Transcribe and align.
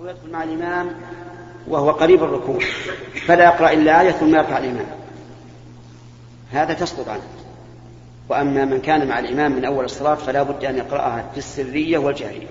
أو 0.00 0.08
يدخل 0.08 0.30
مع 0.30 0.42
الإمام 0.42 0.92
وهو 1.68 1.90
قريب 1.90 2.22
الركوع 2.22 2.58
فلا 3.26 3.44
يقرأ 3.44 3.72
إلا 3.72 4.00
آية 4.00 4.10
ثم 4.10 4.34
يرفع 4.34 4.58
الإمام. 4.58 4.86
هذا 6.52 6.74
تسقط 6.74 7.08
عنه. 7.08 7.22
وأما 8.28 8.64
من 8.64 8.80
كان 8.80 9.08
مع 9.08 9.18
الإمام 9.18 9.52
من 9.52 9.64
أول 9.64 9.84
الصلاة 9.84 10.14
فلا 10.14 10.42
بد 10.42 10.64
أن 10.64 10.76
يقرأها 10.76 11.30
في 11.32 11.38
السرية 11.38 11.98
والجهرية 11.98 12.46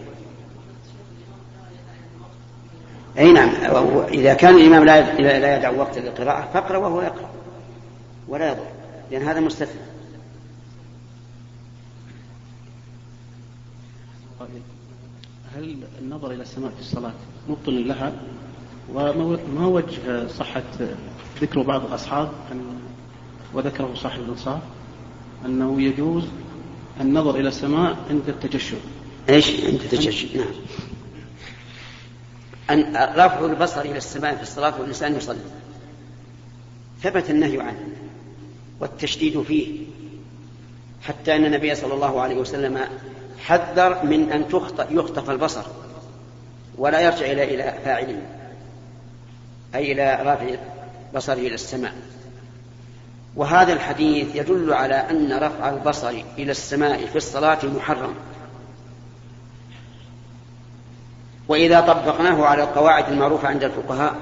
أي 3.17 3.33
نعم 3.33 3.49
إذا 4.07 4.33
كان 4.33 4.55
الإمام 4.55 4.83
لا 4.83 5.57
يدع 5.57 5.69
وقت 5.69 5.97
للقراءة 5.97 6.49
فاقرأ 6.53 6.77
وهو 6.77 7.01
يقرأ 7.01 7.29
ولا 8.27 8.47
يضر 8.47 8.65
لأن 9.11 9.21
هذا 9.21 9.39
مستثنى 9.39 9.81
هل 15.55 15.77
النظر 16.01 16.31
إلى 16.31 16.41
السماء 16.41 16.71
في 16.71 16.79
الصلاة 16.79 17.13
مبطل 17.49 17.87
لها؟ 17.87 18.13
وما 18.93 19.65
وجه 19.67 20.27
صحة 20.27 20.63
ذكر 21.41 21.61
بعض 21.61 21.85
الأصحاب؟ 21.85 22.31
أن 22.51 22.79
وذكره 23.53 23.93
صاحب 23.95 24.21
الإنصاف 24.21 24.61
أنه 25.45 25.81
يجوز 25.81 26.23
النظر 27.01 27.35
إلى 27.35 27.47
السماء 27.47 27.97
عند 28.09 28.29
التجشم. 28.29 28.77
إيش؟ 29.29 29.65
عند 29.65 29.79
التجشم 29.81 30.27
نعم. 30.37 30.53
أن 32.69 32.95
رفع 32.95 33.45
البصر 33.45 33.81
إلى 33.81 33.97
السماء 33.97 34.35
في 34.35 34.41
الصلاة 34.41 34.79
والإنسان 34.79 35.15
يصلي. 35.15 35.39
ثبت 37.01 37.29
النهي 37.29 37.61
عنه 37.61 37.87
والتشديد 38.79 39.41
فيه. 39.41 39.85
حتى 41.01 41.35
أن 41.35 41.45
النبي 41.45 41.75
صلى 41.75 41.93
الله 41.93 42.21
عليه 42.21 42.35
وسلم 42.35 42.79
حذر 43.39 44.05
من 44.05 44.31
أن 44.31 44.45
يخطف 44.89 45.29
البصر 45.29 45.63
ولا 46.77 46.99
يرجع 46.99 47.25
إلى 47.25 47.43
إلى 47.43 47.73
فاعله 47.85 48.21
أي 49.75 49.91
إلى 49.91 50.19
رافع 50.23 50.55
بصره 51.15 51.33
إلى 51.33 51.53
السماء. 51.53 51.93
وهذا 53.35 53.73
الحديث 53.73 54.35
يدل 54.35 54.73
على 54.73 54.95
أن 54.95 55.33
رفع 55.33 55.69
البصر 55.69 56.13
إلى 56.37 56.51
السماء 56.51 57.05
في 57.05 57.15
الصلاة 57.15 57.59
محرم. 57.63 58.13
وإذا 61.47 61.81
طبقناه 61.81 62.45
على 62.45 62.63
القواعد 62.63 63.11
المعروفة 63.11 63.47
عند 63.47 63.63
الفقهاء 63.63 64.15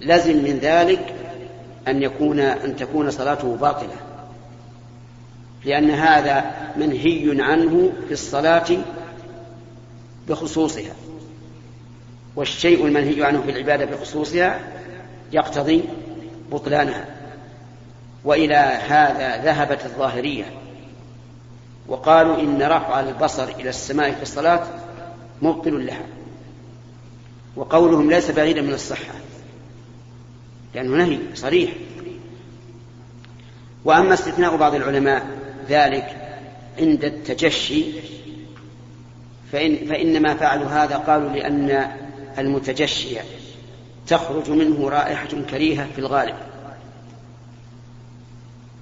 لزم 0.00 0.36
من 0.36 0.58
ذلك 0.62 1.14
أن 1.88 2.02
يكون 2.02 2.40
أن 2.40 2.76
تكون 2.76 3.10
صلاته 3.10 3.56
باطلة. 3.56 4.11
لأن 5.64 5.90
هذا 5.90 6.44
منهي 6.76 7.42
عنه 7.42 7.92
في 8.06 8.12
الصلاة 8.12 8.78
بخصوصها. 10.28 10.92
والشيء 12.36 12.86
المنهي 12.86 13.24
عنه 13.24 13.42
في 13.42 13.50
العبادة 13.50 13.84
بخصوصها 13.84 14.60
يقتضي 15.32 15.84
بطلانها. 16.52 17.06
وإلى 18.24 18.54
هذا 18.88 19.44
ذهبت 19.44 19.84
الظاهرية. 19.84 20.44
وقالوا 21.88 22.40
إن 22.40 22.62
رفع 22.62 23.00
البصر 23.00 23.48
إلى 23.48 23.68
السماء 23.68 24.12
في 24.12 24.22
الصلاة 24.22 24.66
مبطل 25.42 25.86
لها. 25.86 26.06
وقولهم 27.56 28.10
ليس 28.10 28.30
بعيدا 28.30 28.62
من 28.62 28.74
الصحة. 28.74 29.14
لأنه 30.74 30.96
نهي 30.96 31.18
صريح. 31.34 31.72
وأما 33.84 34.14
استثناء 34.14 34.56
بعض 34.56 34.74
العلماء 34.74 35.26
ذلك 35.68 36.16
عند 36.78 37.04
التجشي 37.04 37.84
فإن 39.52 39.86
فإنما 39.86 40.34
فعلوا 40.34 40.66
هذا 40.66 40.96
قالوا 40.96 41.30
لأن 41.30 41.90
المتجشي 42.38 43.18
تخرج 44.06 44.50
منه 44.50 44.88
رائحة 44.88 45.28
كريهة 45.50 45.86
في 45.92 45.98
الغالب. 45.98 46.34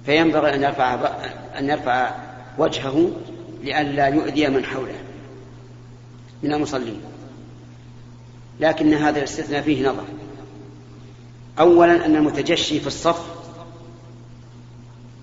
فينبغي 0.05 0.55
أن 0.55 0.63
يرفع 0.63 1.09
أن 1.57 1.69
يرفع 1.69 2.15
وجهه 2.57 3.11
لئلا 3.63 4.07
يؤذي 4.07 4.47
من 4.47 4.65
حوله 4.65 4.95
من 6.43 6.53
المصلين. 6.53 7.01
لكن 8.59 8.93
هذا 8.93 9.17
الاستثناء 9.17 9.61
فيه 9.61 9.89
نظر. 9.89 10.05
أولا 11.59 12.05
أن 12.05 12.15
المتجشي 12.15 12.79
في 12.79 12.87
الصف 12.87 13.40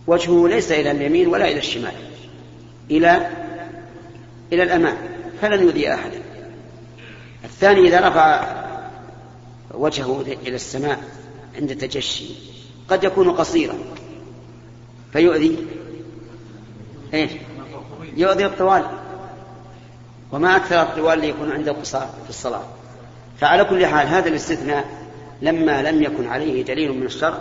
وجهه 0.09 0.49
ليس 0.49 0.73
إلى 0.73 0.91
اليمين 0.91 1.29
ولا 1.29 1.45
إلى 1.45 1.59
الشمال 1.59 1.93
إلى 2.91 3.31
إلى 4.53 4.63
الأمام 4.63 4.97
فلن 5.41 5.63
يؤذي 5.63 5.95
أحدا 5.95 6.23
الثاني 7.45 7.89
إذا 7.89 8.09
رفع 8.09 8.59
وجهه 9.75 10.21
إلى 10.21 10.55
السماء 10.55 11.01
عند 11.57 11.71
التجشي 11.71 12.25
قد 12.89 13.05
يكون 13.05 13.31
قصيرا. 13.31 13.75
فيؤذي؟ 15.13 15.57
إيش؟ 17.15 17.31
يؤذي 18.17 18.47
الطوال. 18.47 18.85
وما 20.33 20.57
أكثر 20.57 20.83
الطوال 20.83 21.15
اللي 21.15 21.29
يكون 21.29 21.53
عنده 21.53 21.73
قصار 21.73 22.11
في 22.25 22.31
الصلاة. 22.31 22.65
فعلى 23.41 23.65
كل 23.65 23.87
حال 23.87 24.07
هذا 24.07 24.29
الاستثناء 24.29 24.85
لما 25.43 25.83
لم 25.83 26.03
يكن 26.03 26.29
عليه 26.29 26.65
دليل 26.65 26.93
من 26.93 27.07
الشرع 27.07 27.39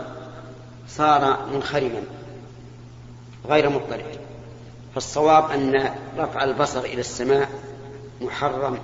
صار 0.88 1.47
منخرما. 1.53 2.01
غير 3.46 3.70
مضطرب 3.70 4.06
فالصواب 4.96 5.52
أن 5.52 5.96
رفع 6.18 6.44
البصر 6.44 6.80
إلى 6.80 7.00
السماء 7.00 7.50
محرم 8.22 8.80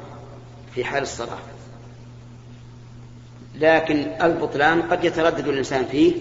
في 0.76 0.84
حال 0.84 1.04
الصلاة. 1.04 1.38
لكن 3.56 3.96
البطلان 4.22 4.82
قد 4.82 5.04
يتردد 5.04 5.48
الإنسان 5.48 5.86
فيه 5.86 6.14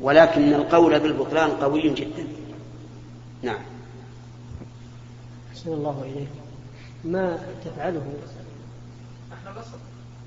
ولكن 0.00 0.54
القول 0.54 1.00
بالبطلان 1.00 1.50
قوي 1.50 1.90
جدا. 1.90 2.26
نعم. 3.42 3.62
أحسن 5.50 5.72
الله 5.72 6.02
إليك. 6.02 6.28
ما 7.04 7.38
تفعله؟ 7.64 8.14
نحن 9.32 9.56
الأصل. 9.56 9.78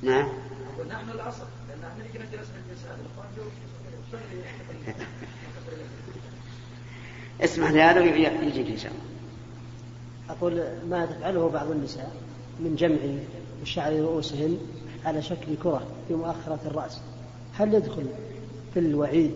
نعم. 0.01 0.29
نحن 0.89 1.09
الأصل. 1.09 1.43
لأن 1.69 1.79
نحن 1.79 2.09
نجي 2.09 2.19
نجلس 2.19 2.49
من 2.49 2.63
النساء 2.69 2.97
اسمح 7.41 7.71
لهذا 7.71 8.01
ويجيك 8.01 8.67
إن 8.67 8.77
شاء 8.77 8.91
الله. 8.91 9.03
أقول 10.29 10.63
ما 10.89 11.05
تفعله 11.05 11.49
بعض 11.49 11.71
النساء 11.71 12.11
من 12.59 12.75
جمع 12.75 12.97
شعر 13.63 13.93
رؤوسهن 13.93 14.57
على 15.05 15.21
شكل 15.21 15.55
كرة 15.63 15.87
في 16.07 16.13
مؤخرة 16.13 16.59
الرأس. 16.65 17.01
هل 17.59 17.73
يدخل 17.73 18.05
في 18.73 18.79
الوعيد 18.79 19.31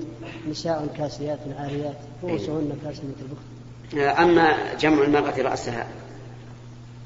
نساء 0.49 0.87
كاسيات 0.97 1.39
عاريات 1.57 1.97
رؤوسهن 2.23 2.77
كاسية 2.83 3.03
البخت؟ 3.21 4.19
أما 4.19 4.73
جمع 4.79 5.03
المرأة 5.03 5.41
رأسها 5.41 5.87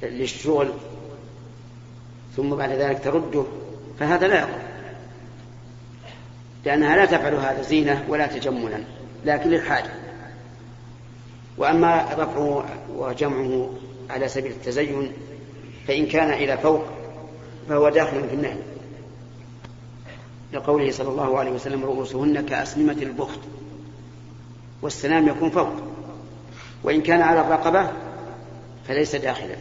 للشغل 0.04 0.70
ثم 2.36 2.56
بعد 2.56 2.70
ذلك 2.70 3.04
ترده 3.04 3.44
فهذا 4.00 4.28
لا 4.28 4.36
يقع 4.40 4.68
لأنها 6.66 6.96
لا 6.96 7.06
تفعل 7.06 7.34
هذا 7.34 7.62
زينة 7.62 8.06
ولا 8.10 8.28
تجملا 8.28 8.84
لكن 9.26 9.50
للحاجة. 9.50 9.92
وأما 11.58 12.08
رفعه 12.14 12.66
وجمعه 12.96 13.70
على 14.10 14.28
سبيل 14.28 14.52
التزين 14.52 15.12
فإن 15.88 16.06
كان 16.06 16.30
إلى 16.30 16.58
فوق 16.58 16.84
فهو 17.70 17.90
داخل 17.90 18.30
في 18.30 18.36
النهي. 18.36 18.58
لقوله 20.54 20.92
صلى 20.92 21.10
الله 21.10 21.40
عليه 21.40 21.52
وسلم 21.52 21.84
رؤوسهن 21.84 22.46
كأسنمة 22.46 22.98
البخت 23.02 23.40
والسنام 24.82 25.28
يكون 25.28 25.50
فوق. 25.50 25.74
وإن 26.84 27.02
كان 27.02 27.22
على 27.22 27.42
الرقبة 27.42 27.92
فليس 28.88 29.16
داخلا. 29.16 29.56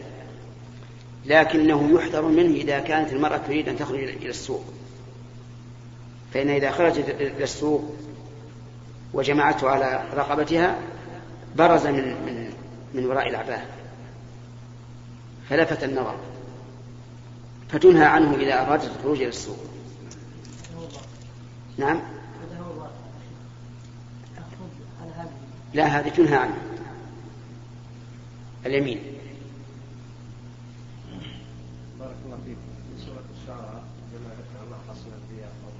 لكنه 1.25 1.89
يحذر 1.95 2.21
منه 2.21 2.55
إذا 2.55 2.79
كانت 2.79 3.13
المرأة 3.13 3.37
تريد 3.37 3.69
أن 3.69 3.77
تخرج 3.77 3.99
إلى 3.99 4.29
السوق. 4.29 4.63
فإن 6.33 6.49
إذا 6.49 6.71
خرجت 6.71 7.09
إلى 7.09 7.43
السوق 7.43 7.95
وجمعته 9.13 9.69
على 9.69 10.03
رقبتها 10.15 10.75
برز 11.57 11.87
من 11.87 12.03
من 12.25 12.53
من 12.93 13.05
وراء 13.05 13.29
العباءة 13.29 13.65
فلفت 15.49 15.83
النظر 15.83 16.15
فتنهى 17.69 18.05
عنه 18.05 18.35
إذا 18.35 18.61
أرادت 18.61 18.83
الخروج 18.85 19.17
إلى 19.17 19.27
السوق. 19.27 19.57
نعم؟ 21.77 22.01
لا 25.73 25.85
هذه 25.85 26.09
تنهى 26.09 26.35
عنه. 26.35 26.57
اليمين. 28.65 28.99
بارك 31.99 32.15
الله 32.25 32.37
فيك. 32.45 32.57
في 32.97 33.05
سورة 33.05 33.23
الشعراء 33.41 33.83
كما 34.11 34.29
ذكر 34.29 34.65
الله 34.65 34.77
حصل 34.89 35.07
الانبياء 35.07 35.51
قوم 35.63 35.77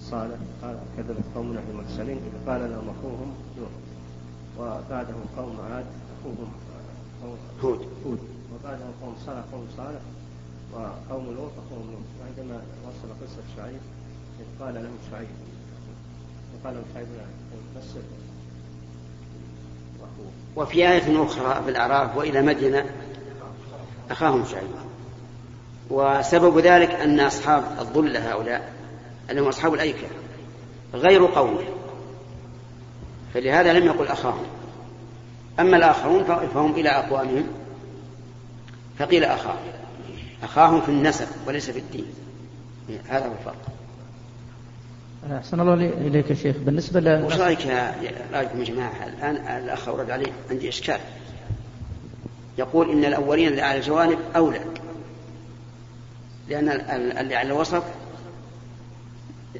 صالح 0.00 0.38
قال 0.62 0.78
كذبت 0.96 1.24
قوم 1.34 1.52
نوح 1.52 1.62
المرسلين 1.70 2.16
إذ 2.16 2.50
قال 2.50 2.60
لهم 2.70 2.94
أخوهم 2.98 3.34
نوح. 3.58 3.70
وبعدهم 4.58 5.24
قوم 5.36 5.56
عاد 5.70 5.86
اخوهم 6.20 6.52
هود. 7.62 7.80
هود. 8.04 8.18
وبعدهم 8.54 8.92
قوم 9.02 9.16
صالح 9.26 9.44
قوم 9.52 9.68
صالح. 9.76 10.00
وقوم 10.72 11.24
لوط 11.24 11.52
أخوهم 11.66 11.90
لوط. 11.90 12.06
وعندما 12.20 12.62
وصل 12.84 13.08
قصة 13.22 13.42
شعيب 13.56 13.80
إذ 14.40 14.64
قال 14.64 14.74
له 14.74 14.90
شعيب 15.10 15.28
وقال 16.54 16.74
له 16.74 16.82
شعيب 16.94 17.06
نفس 17.76 17.96
وأخوه 20.00 20.30
وفي 20.56 20.88
آية 20.88 21.24
أخرى 21.24 21.62
في 21.64 21.70
الأعراف 21.70 22.16
وإلى 22.16 22.42
مدينة 22.42 22.84
أخاهم 24.10 24.44
شعيب. 24.44 24.68
وسبب 25.90 26.58
ذلك 26.58 26.90
أن 26.90 27.20
أصحاب 27.20 27.64
الظلة 27.78 28.32
هؤلاء 28.32 28.72
أنهم 29.30 29.48
أصحاب 29.48 29.74
الأيكة 29.74 30.06
غير 30.94 31.26
قومه. 31.26 31.64
فلهذا 33.34 33.72
لم 33.72 33.86
يقل 33.86 34.06
أخاهم. 34.06 34.44
أما 35.60 35.76
الآخرون 35.76 36.24
فهم 36.24 36.72
إلى 36.72 36.88
أقوامهم. 36.88 37.46
فقيل 38.98 39.24
أخاهم 39.24 39.72
أخاهم 40.42 40.80
في 40.80 40.88
النسب 40.88 41.26
وليس 41.46 41.70
في 41.70 41.78
الدين. 41.78 42.06
هذا 43.08 43.26
هو 43.26 43.32
الفرق. 43.32 43.66
أحسن 45.38 45.60
الله 45.60 45.74
إليك 45.74 46.30
يا 46.30 46.34
شيخ. 46.34 46.56
بالنسبة 46.56 47.00
ل 47.00 47.24
وش 47.24 47.36
رأيك 47.36 47.66
رأيكم 48.32 48.60
يا 48.60 48.64
جماعة؟ 48.64 49.06
الآن 49.06 49.62
الأخ 49.62 49.88
أورد 49.88 50.10
عليه 50.10 50.32
عندي 50.50 50.68
إشكال. 50.68 51.00
يقول 52.58 52.90
إن 52.90 53.04
الأولين 53.04 53.48
اللي 53.48 53.62
على 53.62 53.78
الجوانب 53.78 54.18
أولى. 54.36 54.60
لأن 56.48 56.68
اللي 57.18 57.36
على 57.36 57.48
الوسط 57.48 57.82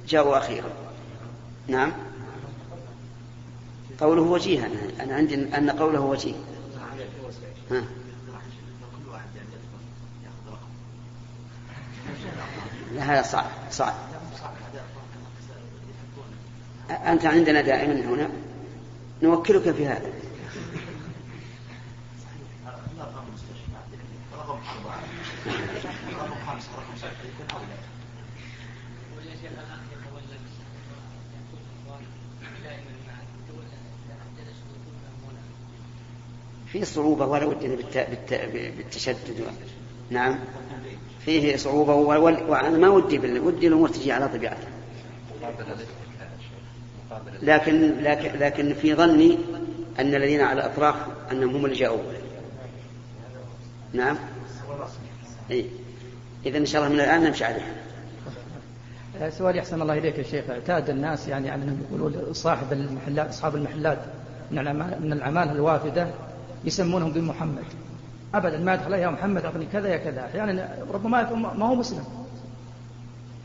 جاءوا 0.09 0.39
أخيرا. 0.39 0.71
نعم؟ 1.69 1.93
قوله 4.03 4.23
وجيه 4.23 4.67
أنا, 4.67 5.05
أنا 5.05 5.15
عندي 5.15 5.35
أن 5.35 5.71
قوله 5.71 6.01
وجيه. 6.01 6.35
لا 12.95 13.03
هذا 13.03 13.23
صعب 13.23 13.51
صعب. 13.71 13.95
أنت 16.91 17.27
عندنا 17.27 17.61
دائما 17.61 17.95
هنا. 17.95 18.29
نوكلك 19.23 19.71
في 19.71 19.87
هذا. 19.87 20.13
في 36.73 36.85
صعوبة 36.85 37.27
ولا 37.27 37.45
ودنا 37.45 37.77
بالتشدد. 38.77 39.45
نعم. 40.11 40.39
فيه 41.25 41.57
صعوبة 41.57 41.95
وأنا 41.95 42.79
ما 42.79 42.89
ودي 42.89 43.19
ودي 43.39 43.67
الأمور 43.67 43.89
تجي 43.89 44.13
على 44.13 44.29
طبيعتها. 44.29 44.69
لكن 47.43 48.03
لكن 48.03 48.39
لكن 48.39 48.75
في 48.75 48.95
ظني 48.95 49.39
أن 49.99 50.15
الذين 50.15 50.41
على 50.41 50.61
الأطراف 50.61 50.95
أنهم 51.33 51.57
هم 51.57 51.65
اللي 51.65 51.77
جاءوا. 51.77 52.03
نعم. 53.93 54.19
أي. 55.51 55.67
إذا 56.47 56.59
إن 56.59 56.67
شاء 56.67 56.83
الله 56.83 56.95
من 56.95 57.01
الآن 57.01 57.23
نمشي 57.23 57.45
عليها. 57.45 57.75
سؤال 59.31 59.57
يحسن 59.57 59.83
الله 59.83 59.99
إليك 59.99 60.19
يا 60.19 60.23
شيخ. 60.23 60.51
اعتاد 60.51 60.91
الناس 60.91 61.29
يعني 61.29 61.55
أنهم 61.55 61.83
يقولون 61.89 62.33
صاحب 62.33 62.73
المحلات 62.73 63.29
أصحاب 63.29 63.57
المحلات 63.57 63.99
من 64.51 65.13
الأعمال 65.13 65.51
الوافدة 65.51 66.09
يسمونهم 66.65 67.13
بمحمد 67.13 67.65
ابدا 68.35 68.59
ما 68.59 68.75
يدخل 68.75 68.93
يا 68.93 69.09
محمد 69.09 69.45
أعطني 69.45 69.67
كذا 69.73 69.89
يا 69.89 69.97
كذا. 69.97 70.25
أحيانا 70.25 70.53
يعني 70.53 70.83
ربما 70.93 71.35
ما 71.59 71.67
هو 71.67 71.75
مسلم. 71.75 72.05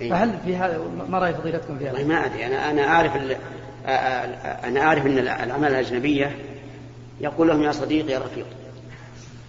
إيه؟ 0.01 0.09
فهل 0.09 0.37
في 0.45 0.55
هذا 0.55 0.79
ما 1.09 1.19
رأي 1.19 1.33
فضيلتكم 1.33 1.77
في 1.77 1.89
هذا؟ 1.89 2.03
ما 2.03 2.25
أدري. 2.25 2.45
أنا 2.45 2.71
أنا 2.71 2.87
أعرف 2.87 3.11
أنا 4.65 4.81
أعرف 4.81 5.05
أن 5.05 5.17
الاعمال 5.17 5.71
الأجنبية 5.71 6.35
يقول 7.21 7.47
لهم 7.47 7.63
يا 7.63 7.71
صديقي 7.71 8.11
يا 8.11 8.19
رفيق. 8.19 8.45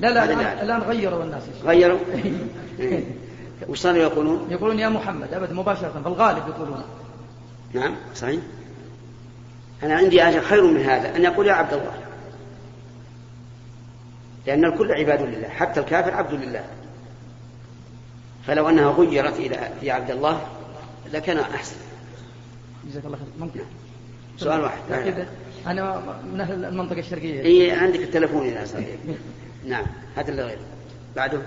لا 0.00 0.08
لا 0.08 0.24
الآن, 0.24 0.40
الآن 0.40 0.80
غيروا 0.80 1.24
الناس. 1.24 1.42
غيروا؟ 1.64 1.98
إيه. 2.80 3.04
وش 3.68 3.78
صاروا 3.78 3.98
يقولون؟ 3.98 4.46
يقولون 4.50 4.78
يا 4.78 4.88
محمد 4.88 5.34
ابدا 5.34 5.54
مباشرة 5.54 6.00
في 6.02 6.08
الغالب 6.08 6.48
يقولون. 6.48 6.82
نعم 7.74 7.94
صحيح. 8.14 8.40
أنا 9.82 9.94
عندي 9.94 10.22
أجر 10.22 10.40
خير 10.40 10.64
من 10.66 10.80
هذا 10.80 11.16
أن 11.16 11.24
يقول 11.24 11.46
يا 11.46 11.52
عبد 11.52 11.72
الله. 11.72 12.07
لأن 14.48 14.64
الكل 14.64 14.92
عباد 14.92 15.22
لله 15.22 15.48
حتى 15.48 15.80
الكافر 15.80 16.14
عبد 16.14 16.34
لله. 16.34 16.64
فلو 18.46 18.68
أنها 18.68 18.90
غيرت 18.90 19.36
إلى 19.36 19.70
في 19.80 19.90
عبد 19.90 20.10
الله 20.10 20.46
لكان 21.12 21.38
أحسن. 21.38 21.76
جزاك 22.86 23.04
الله 23.04 23.16
خير. 23.16 23.26
ممكن 23.40 23.60
سؤال 24.36 24.60
واحد. 24.60 25.26
أنا 25.66 26.02
من 26.32 26.40
أهل 26.40 26.64
المنطقة 26.64 26.98
الشرقية. 26.98 27.44
إي 27.44 27.70
عندك 27.70 28.00
التلفون 28.00 28.46
إذا 28.46 28.64
صديق 28.64 28.98
نعم 29.66 29.86
هذا 30.16 30.30
اللي 30.30 30.42
غير. 30.42 30.58
بعده. 31.16 31.38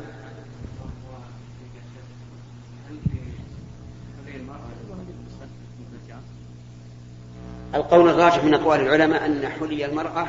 القول 7.75 8.09
الراجح 8.09 8.43
من 8.43 8.53
أقوال 8.53 8.79
العلماء 8.79 9.25
أن 9.25 9.47
حلي 9.47 9.85
المرأة 9.85 10.27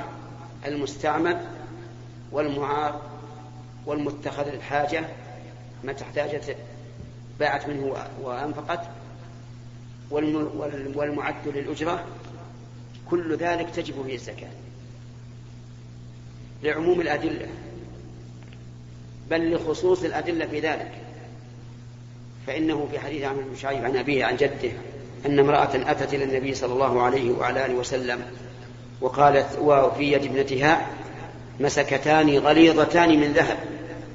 المستعمل 0.67 1.41
والمعار 2.33 3.01
والمتخذ 3.87 4.51
للحاجة 4.51 5.05
متى 5.85 6.05
احتاجت 6.05 6.57
باعت 7.41 7.69
منه 7.69 7.97
وأنفقت 8.23 8.81
والمعد 10.95 11.49
للأجرة 11.49 12.05
كل 13.11 13.37
ذلك 13.37 13.71
تجب 13.71 13.95
فيه 14.07 14.15
الزكاة 14.15 14.51
لعموم 16.63 17.01
الأدلة 17.01 17.49
بل 19.31 19.55
لخصوص 19.55 20.03
الأدلة 20.03 20.47
في 20.47 20.61
ذلك 20.61 20.93
فإنه 22.47 22.89
في 22.91 22.99
حديث 22.99 23.23
عمرو 23.25 23.43
بن 23.43 23.57
شعيب 23.57 23.85
عن 23.85 23.97
أبيه 23.97 24.25
عن 24.25 24.37
جده 24.37 24.73
أن 25.27 25.39
امرأة 25.39 25.91
أتت 25.91 26.15
إلى 26.15 26.25
النبي 26.25 26.55
صلى 26.55 26.73
الله 26.73 27.03
عليه 27.03 27.31
وعلى 27.31 27.67
آله 27.67 27.75
وسلم 27.75 28.23
وقالت 29.01 29.59
وفي 29.59 30.13
يد 30.13 30.25
ابنتها 30.25 30.87
مسكتان 31.63 32.39
غليظتان 32.39 33.21
من 33.21 33.33
ذهب 33.33 33.57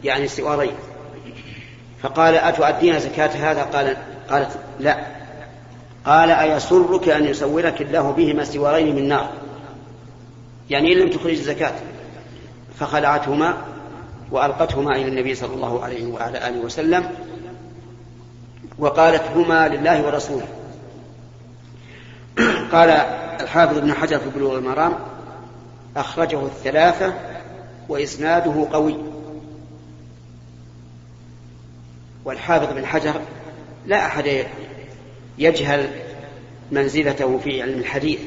يعني 0.04 0.28
سوارين 0.28 0.76
فقال 2.02 2.36
أتؤدين 2.36 3.00
زكاة 3.00 3.52
هذا؟ 3.52 3.64
قال 3.64 3.98
قالت 4.30 4.60
لا. 4.80 5.06
قال 6.06 6.32
أيسرك 6.32 7.10
أن 7.10 7.26
يسورك 7.26 7.82
الله 7.82 8.12
بهما 8.12 8.44
سوارين 8.44 8.96
من 8.96 9.08
نار؟ 9.08 9.30
يعني 10.70 10.94
إن 10.94 10.98
لم 10.98 11.10
تخرج 11.10 11.32
الزكاة. 11.32 11.74
فخلعتهما 12.80 13.58
وألقتهما 14.32 14.96
إلى 14.96 15.08
النبي 15.08 15.36
صلى 15.36 15.54
الله 15.54 15.84
عليه 15.84 16.08
وعلى 16.08 16.48
آله 16.48 16.60
وسلم 16.60 17.10
وقالت 18.80 19.24
هما 19.36 19.68
لله 19.68 20.06
ورسوله. 20.06 20.48
قال 22.72 22.90
الحافظ 23.42 23.78
ابن 23.78 23.94
حجر 23.94 24.20
في 24.20 24.30
بلوغ 24.36 24.58
المرام 24.58 24.94
أخرجه 25.98 26.46
الثلاثة 26.46 27.14
وإسناده 27.90 28.68
قوي. 28.72 28.96
والحافظ 32.26 32.74
بن 32.74 32.86
حجر 32.86 33.22
لا 33.86 34.06
أحد 34.06 34.46
يجهل 35.38 35.90
منزلته 36.72 37.38
في 37.38 37.62
علم 37.62 37.80
الحديث. 37.80 38.20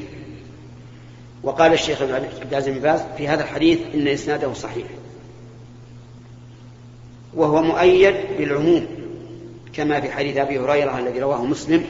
وقال 1.43 1.73
الشيخ 1.73 2.01
عبد 2.01 2.29
العزيز 2.51 2.73
بن 2.75 2.81
باز 2.81 3.01
في 3.17 3.27
هذا 3.27 3.43
الحديث 3.43 3.79
إن 3.93 4.07
إسناده 4.07 4.53
صحيح. 4.53 4.87
وهو 7.33 7.61
مؤيد 7.61 8.15
بالعموم 8.37 8.85
كما 9.73 10.01
في 10.01 10.11
حديث 10.11 10.37
أبي 10.37 10.59
هريرة 10.59 10.99
الذي 10.99 11.19
رواه 11.19 11.45
مسلم 11.45 11.85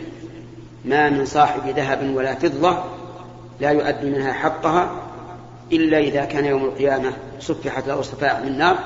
ما 0.85 1.09
من 1.09 1.25
صاحب 1.25 1.67
ذهب 1.67 2.15
ولا 2.15 2.35
فضة 2.35 2.83
لا 3.59 3.69
يؤدي 3.69 4.09
منها 4.09 4.33
حقها 4.33 5.10
إلا 5.71 5.99
إذا 5.99 6.25
كان 6.25 6.45
يوم 6.45 6.65
القيامة 6.65 7.13
صفحت 7.39 7.87
له 7.87 8.01
صفاء 8.01 8.43
من 8.45 8.57
نار 8.57 8.77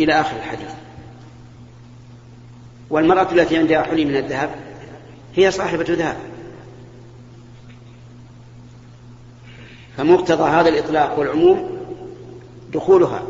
إلى 0.00 0.20
آخر 0.20 0.36
الحديث. 0.36 0.70
والمرأة 2.90 3.32
التي 3.32 3.56
عندها 3.56 3.82
حلي 3.82 4.04
من 4.04 4.16
الذهب 4.16 4.50
هي 5.36 5.50
صاحبة 5.50 5.86
ذهب. 5.88 6.16
فمقتضى 9.96 10.50
هذا 10.50 10.68
الإطلاق 10.68 11.18
والعموم 11.18 11.78
دخولها 12.72 13.22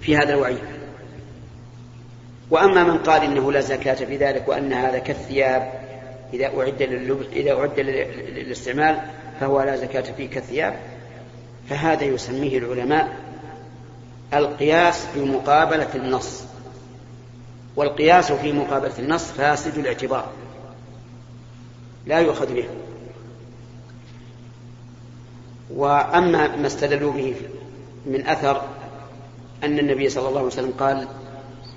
في 0.00 0.16
هذا 0.16 0.34
الوعيد 0.34 0.58
وأما 2.50 2.84
من 2.84 2.98
قال 2.98 3.22
إنه 3.22 3.52
لا 3.52 3.60
زكاة 3.60 3.94
في 3.94 4.16
ذلك 4.16 4.48
وأن 4.48 4.72
هذا 4.72 4.98
كالثياب 4.98 5.72
إذا 6.34 6.46
أعد 6.46 6.82
إذا 7.32 7.52
أعد 7.52 7.80
للاستعمال 7.80 9.00
فهو 9.40 9.62
لا 9.62 9.76
زكاة 9.76 10.12
فيه 10.16 10.30
كالثياب 10.30 10.74
فهذا 11.70 12.04
يسميه 12.04 12.58
العلماء 12.58 13.16
القياس 14.34 15.06
بمقابلة 15.14 15.88
النص. 15.94 16.42
والقياس 17.76 18.32
في 18.32 18.52
مقابلة 18.52 18.98
النص 18.98 19.24
فاسد 19.24 19.78
الاعتبار. 19.78 20.28
لا 22.06 22.18
يؤخذ 22.18 22.54
به. 22.54 22.64
وأما 25.70 26.56
ما 26.56 26.66
استدلوا 26.66 27.12
به 27.12 27.34
من 28.06 28.26
أثر 28.26 28.62
أن 29.64 29.78
النبي 29.78 30.08
صلى 30.08 30.28
الله 30.28 30.38
عليه 30.38 30.48
وسلم 30.48 30.72
قال 30.78 31.08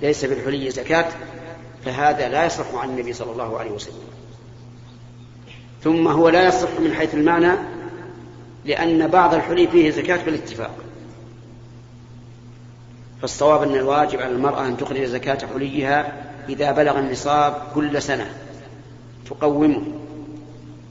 ليس 0.02 0.24
بالحلي 0.24 0.70
زكاة 0.70 1.06
فهذا 1.84 2.28
لا 2.28 2.46
يصح 2.46 2.74
عن 2.74 2.88
النبي 2.88 3.12
صلى 3.12 3.32
الله 3.32 3.58
عليه 3.58 3.70
وسلم. 3.70 4.04
ثم 5.82 6.08
هو 6.08 6.28
لا 6.28 6.48
يصح 6.48 6.80
من 6.80 6.92
حيث 6.92 7.14
المعنى 7.14 7.73
لأن 8.64 9.06
بعض 9.06 9.34
الحلي 9.34 9.66
فيه 9.66 9.90
زكاة 9.90 10.24
بالاتفاق 10.24 10.74
فالصواب 13.20 13.62
أن 13.62 13.74
الواجب 13.74 14.20
على 14.20 14.32
المرأة 14.32 14.66
أن 14.66 14.76
تخرج 14.76 15.04
زكاة 15.04 15.38
حليها 15.54 16.12
إذا 16.48 16.72
بلغ 16.72 16.98
النصاب 16.98 17.62
كل 17.74 18.02
سنة 18.02 18.30
تقومه 19.30 19.82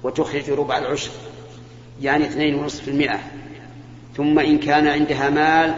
وتخرج 0.04 0.50
ربع 0.50 0.78
العشر 0.78 1.12
يعني 2.02 2.26
اثنين 2.26 2.56
ونصف 2.56 2.88
المئة. 2.88 3.20
ثم 4.18 4.40
إن 4.40 4.58
كان 4.58 4.88
عندها 4.88 5.30
مال 5.30 5.76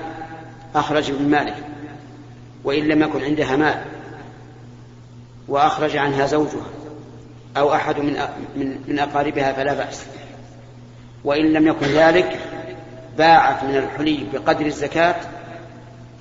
أخرج 0.76 1.12
من 1.12 1.30
ماله 1.30 1.56
وإن 2.64 2.88
لم 2.88 3.02
يكن 3.02 3.24
عندها 3.24 3.56
مال 3.56 3.86
وأخرج 5.48 5.98
عنها 5.98 6.26
زوجها 6.26 6.68
أو 7.58 7.74
أحد 7.74 8.00
من 8.00 8.80
من 8.88 9.00
أقاربها 9.00 9.54
فلا 9.54 9.74
بأس. 9.74 10.06
وإن 11.26 11.54
لم 11.54 11.68
يكن 11.68 11.86
ذلك 11.86 12.40
باعت 13.18 13.64
من 13.64 13.76
الحلي 13.76 14.26
بقدر 14.34 14.66
الزكاة 14.66 15.16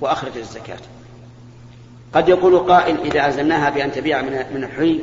وأخرجت 0.01 0.37
الزكاة. 0.37 0.77
قد 2.13 2.29
يقول 2.29 2.59
قائل 2.59 2.97
إذا 2.99 3.27
ألزمناها 3.27 3.69
بأن 3.69 3.91
تبيع 3.91 4.21
من 4.21 4.63
الحلي 4.63 4.99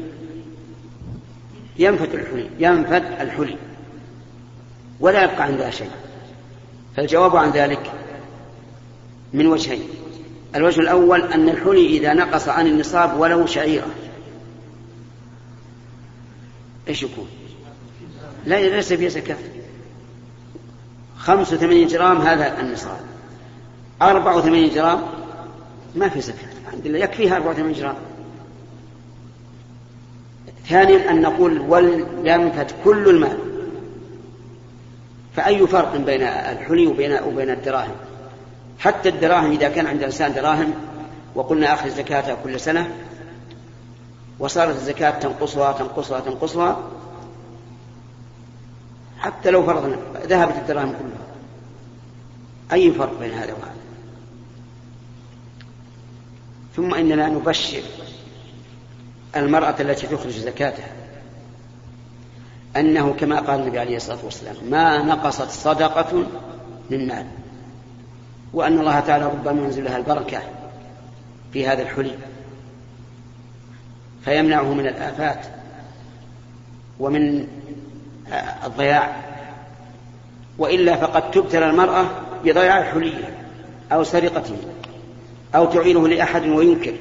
ينفد 1.78 2.14
الحلي 2.14 2.50
ينفد 2.58 3.04
الحلي 3.20 3.56
ولا 5.00 5.24
يبقى 5.24 5.42
عندها 5.42 5.70
شيء. 5.70 5.90
فالجواب 6.96 7.36
عن 7.36 7.50
ذلك 7.50 7.92
من 9.32 9.46
وجهين. 9.46 9.88
الوجه 10.56 10.80
الأول 10.80 11.22
أن 11.22 11.48
الحلي 11.48 11.86
إذا 11.86 12.14
نقص 12.14 12.48
عن 12.48 12.66
النصاب 12.66 13.20
ولو 13.20 13.46
شعيرة. 13.46 13.86
إيش 16.88 17.02
يكون؟ 17.02 17.28
لا 18.46 18.76
ليس 18.76 18.92
فيه 18.92 19.08
زكاة. 19.08 19.36
85 21.22 21.86
جرام 21.86 22.20
هذا 22.20 22.60
النصاب. 22.60 23.00
84 24.02 24.70
جرام 24.70 25.00
ما 25.94 26.08
في 26.08 26.20
زكاة. 26.20 26.48
الحمد 26.66 26.86
لله. 26.86 26.98
يكفيها 26.98 27.36
84 27.36 27.72
جرام. 27.72 27.94
ثانيا 30.68 31.10
أن 31.10 31.22
نقول 31.22 31.60
ولينفد 31.60 32.72
كل 32.84 33.08
المال. 33.08 33.38
فأي 35.36 35.66
فرق 35.66 35.96
بين 35.96 36.22
الحلي 36.22 36.86
وبين 36.86 37.18
وبين 37.22 37.50
الدراهم؟ 37.50 37.94
حتى 38.78 39.08
الدراهم 39.08 39.50
إذا 39.50 39.68
كان 39.68 39.86
عند 39.86 39.98
الإنسان 39.98 40.34
دراهم 40.34 40.74
وقلنا 41.34 41.74
أخذ 41.74 41.90
زكاتها 41.90 42.36
كل 42.44 42.60
سنة 42.60 42.90
وصارت 44.38 44.76
الزكاة 44.76 45.10
تنقصها 45.10 45.72
تنقصها 45.72 46.20
تنقصها 46.20 46.78
حتى 49.22 49.50
لو 49.50 49.66
فرضنا 49.66 49.96
ذهبت 50.26 50.56
الدراهم 50.56 50.92
كلها. 50.92 51.26
أي 52.72 52.92
فرق 52.92 53.18
بين 53.20 53.32
هذا 53.32 53.52
وهذا؟ 53.52 53.74
ثم 56.76 56.94
إننا 56.94 57.28
نبشر 57.28 57.82
المرأة 59.36 59.74
التي 59.80 60.06
تخرج 60.06 60.32
زكاتها 60.32 60.92
أنه 62.76 63.12
كما 63.12 63.40
قال 63.40 63.60
النبي 63.60 63.78
عليه 63.78 63.96
الصلاة 63.96 64.24
والسلام 64.24 64.56
ما 64.70 65.02
نقصت 65.02 65.50
صدقة 65.50 66.26
من 66.90 67.06
مال. 67.06 67.26
وأن 68.52 68.78
الله 68.78 69.00
تعالى 69.00 69.24
ربما 69.24 69.62
ينزل 69.62 69.84
لها 69.84 69.96
البركة 69.96 70.42
في 71.52 71.66
هذا 71.66 71.82
الحلي 71.82 72.18
فيمنعه 74.24 74.74
من 74.74 74.86
الآفات. 74.86 75.46
ومن 77.00 77.46
الضياع 78.64 79.22
وإلا 80.58 80.96
فقد 80.96 81.30
تبتلى 81.30 81.70
المرأة 81.70 82.04
بضياع 82.44 82.82
حليها 82.82 83.30
أو 83.92 84.04
سرقته 84.04 84.56
أو 85.54 85.64
تعينه 85.64 86.08
لأحد 86.08 86.48
وينكر 86.48 86.94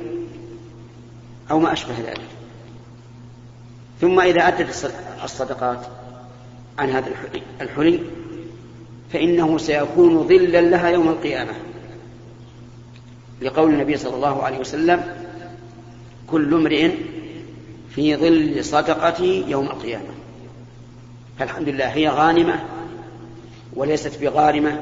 أو 1.52 1.60
ما 1.60 1.74
أشبه 1.74 1.94
ذلك. 2.08 2.22
ثم 4.02 4.20
إذا 4.20 4.48
أدت 4.48 4.92
الصدقات 5.24 5.80
عن 6.80 6.90
هذا 6.90 7.12
الحلي, 7.62 8.00
فإنه 9.14 9.58
سيكون 9.58 10.28
ظلا 10.28 10.62
لها 10.62 10.90
يوم 10.90 11.10
القيامة. 11.10 11.54
لقول 13.42 13.74
النبي 13.74 13.98
صلى 13.98 14.16
الله 14.16 14.44
عليه 14.44 14.60
وسلم 14.60 15.04
كل 16.28 16.54
امرئ 16.54 16.92
في 17.96 18.16
ظل 18.16 18.66
صدقته 18.66 19.46
يوم 19.48 19.66
القيامة. 19.66 20.21
فالحمد 21.42 21.70
لله 21.70 21.86
هي 21.86 22.10
غانمة 22.10 22.60
وليست 23.74 24.22
بغارمة. 24.22 24.80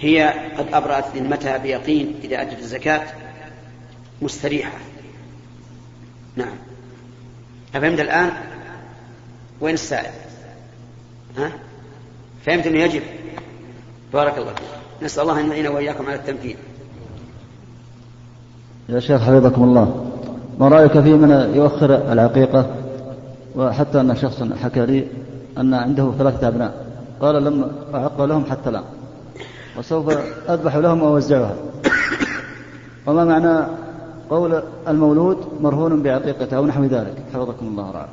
هي 0.00 0.34
قد 0.58 0.66
أبرأت 0.72 1.04
ذمتها 1.16 1.56
بيقين 1.56 2.14
إذا 2.24 2.42
أدت 2.42 2.58
الزكاة 2.58 3.02
مستريحة. 4.22 4.78
نعم. 6.36 6.54
أفهمت 7.74 8.00
الآن؟ 8.00 8.30
وين 9.60 9.74
السائل؟ 9.74 10.12
ها؟ 11.38 11.52
فهمت 12.46 12.66
أنه 12.66 12.78
يجب؟ 12.78 13.02
بارك 14.12 14.38
الله 14.38 14.54
فيك. 14.54 14.68
نسأل 15.02 15.22
الله 15.22 15.40
أن 15.40 15.50
يعين 15.50 15.66
وإياكم 15.66 16.06
على 16.06 16.14
التنفيذ 16.14 16.56
يا 18.88 19.00
شيخ 19.00 19.22
حفظكم 19.22 19.64
الله. 19.64 20.10
ما 20.58 20.68
رأيك 20.68 20.92
في 20.92 21.12
من 21.12 21.54
يؤخر 21.54 22.12
العقيقة؟ 22.12 22.77
وحتى 23.58 24.00
أن 24.00 24.16
شخص 24.16 24.42
حكى 24.62 24.86
لي 24.86 25.06
أن 25.58 25.74
عنده 25.74 26.12
ثلاثة 26.18 26.48
أبناء. 26.48 26.86
قال 27.20 27.44
لم 27.44 27.72
أعق 27.94 28.24
لهم 28.24 28.44
حتى 28.50 28.70
الآن. 28.70 28.84
وسوف 29.78 30.08
أذبح 30.48 30.76
لهم 30.76 31.02
وأوزعها. 31.02 31.56
وما 33.06 33.24
معنى 33.24 33.66
قول 34.30 34.62
المولود 34.88 35.48
مرهون 35.60 36.02
بعقيقته 36.02 36.56
أو 36.56 36.66
نحو 36.66 36.84
ذلك؟ 36.84 37.14
حفظكم 37.34 37.66
الله 37.66 37.90
رعاه 37.90 38.08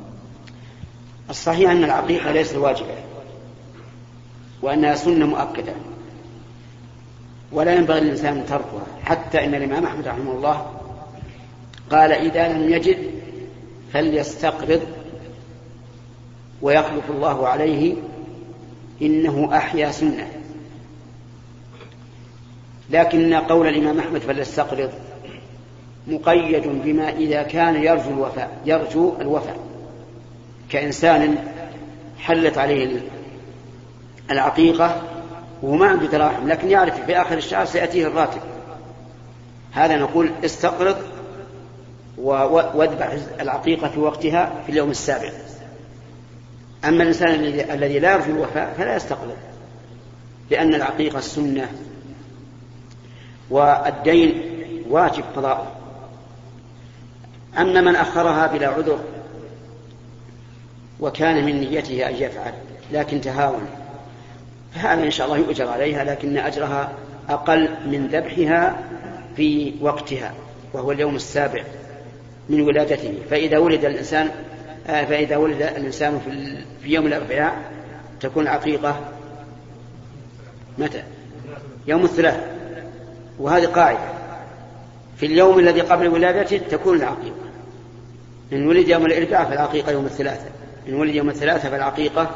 الصحيح 1.30 1.70
أن 1.70 1.84
العقيقة 1.84 2.32
ليست 2.32 2.56
واجبة 2.56 2.94
وأنها 4.62 4.94
سنة 4.94 5.26
مؤكدة 5.26 5.72
ولا 7.52 7.74
ينبغي 7.74 8.00
للإنسان 8.00 8.46
تركها. 8.46 8.86
حتى 9.04 9.44
إن 9.44 9.54
الإمام 9.54 9.84
أحمد 9.84 10.08
رحمه 10.08 10.32
الله 10.32 10.66
قال 11.90 12.12
إذا 12.12 12.48
لم 12.48 12.70
يجد 12.72 12.98
فليستقرض 13.92 14.80
ويخلف 16.62 17.10
الله 17.10 17.48
عليه 17.48 17.94
إنه 19.02 19.56
أحيا 19.56 19.90
سنة. 19.90 20.28
لكن 22.90 23.34
قول 23.34 23.66
الإمام 23.66 23.98
أحمد 23.98 24.20
فليستقرض 24.20 24.90
مقيد 26.06 26.66
بما 26.66 27.10
إذا 27.10 27.42
كان 27.42 27.74
يرجو 27.82 28.10
الوفاء 28.10 28.58
يرجو 28.66 29.12
الوفاء. 29.20 29.56
كإنسان 30.70 31.38
حلت 32.18 32.58
عليه 32.58 33.00
العقيقة 34.30 35.02
وهو 35.62 35.74
ما 35.74 35.86
عنده 35.86 36.06
دراهم 36.06 36.48
لكن 36.48 36.70
يعرف 36.70 37.00
في 37.06 37.20
آخر 37.20 37.36
الشهر 37.36 37.64
سيأتيه 37.64 38.06
الراتب. 38.06 38.40
هذا 39.72 39.96
نقول 39.96 40.30
استقرض 40.44 40.96
واذبح 42.18 43.16
العقيقة 43.40 43.88
في 43.88 44.00
وقتها 44.00 44.52
في 44.66 44.72
اليوم 44.72 44.90
السابع. 44.90 45.30
أما 46.86 47.02
الإنسان 47.02 47.34
الذي 47.70 47.98
لا 47.98 48.12
يرجو 48.12 48.32
الوفاء 48.32 48.74
فلا 48.78 48.96
يستقرض 48.96 49.36
لأن 50.50 50.74
العقيقة 50.74 51.18
السنة 51.18 51.68
والدين 53.50 54.42
واجب 54.88 55.24
قضاؤه 55.36 55.72
أما 57.58 57.80
من 57.80 57.96
أخرها 57.96 58.46
بلا 58.46 58.68
عذر 58.68 58.98
وكان 61.00 61.44
من 61.44 61.60
نيته 61.60 62.08
أن 62.08 62.14
يفعل 62.14 62.52
لكن 62.92 63.20
تهاون 63.20 63.66
فهذا 64.74 65.04
إن 65.04 65.10
شاء 65.10 65.26
الله 65.26 65.38
يؤجر 65.38 65.68
عليها 65.68 66.04
لكن 66.04 66.38
أجرها 66.38 66.92
أقل 67.28 67.68
من 67.86 68.06
ذبحها 68.06 68.78
في 69.36 69.74
وقتها 69.80 70.34
وهو 70.72 70.92
اليوم 70.92 71.16
السابع 71.16 71.62
من 72.48 72.60
ولادته. 72.60 73.14
فإذا 73.30 73.58
ولد 73.58 73.84
الإنسان 73.84 74.30
فإذا 74.86 75.36
ولد 75.36 75.62
الإنسان 75.62 76.20
في 76.82 76.88
يوم 76.88 77.06
الأربعاء 77.06 77.56
تكون 78.20 78.42
العقيقة 78.42 79.00
متى؟ 80.78 81.02
يوم 81.86 82.04
الثلاث. 82.04 82.40
وهذه 83.38 83.66
قاعدة. 83.66 83.98
في 85.16 85.26
اليوم 85.26 85.58
الذي 85.58 85.80
قبل 85.80 86.08
ولادته 86.08 86.58
تكون 86.58 86.96
العقيقة. 86.96 87.46
إن 88.52 88.68
ولد 88.68 88.88
يوم 88.88 89.06
الأربعاء 89.06 89.48
فالعقيقة 89.48 89.92
يوم 89.92 90.06
الثلاثاء 90.06 90.52
إن 90.88 90.94
ولد 90.94 91.14
يوم 91.14 91.28
الثلاثاء 91.28 91.70
فالعقيقة 91.70 92.30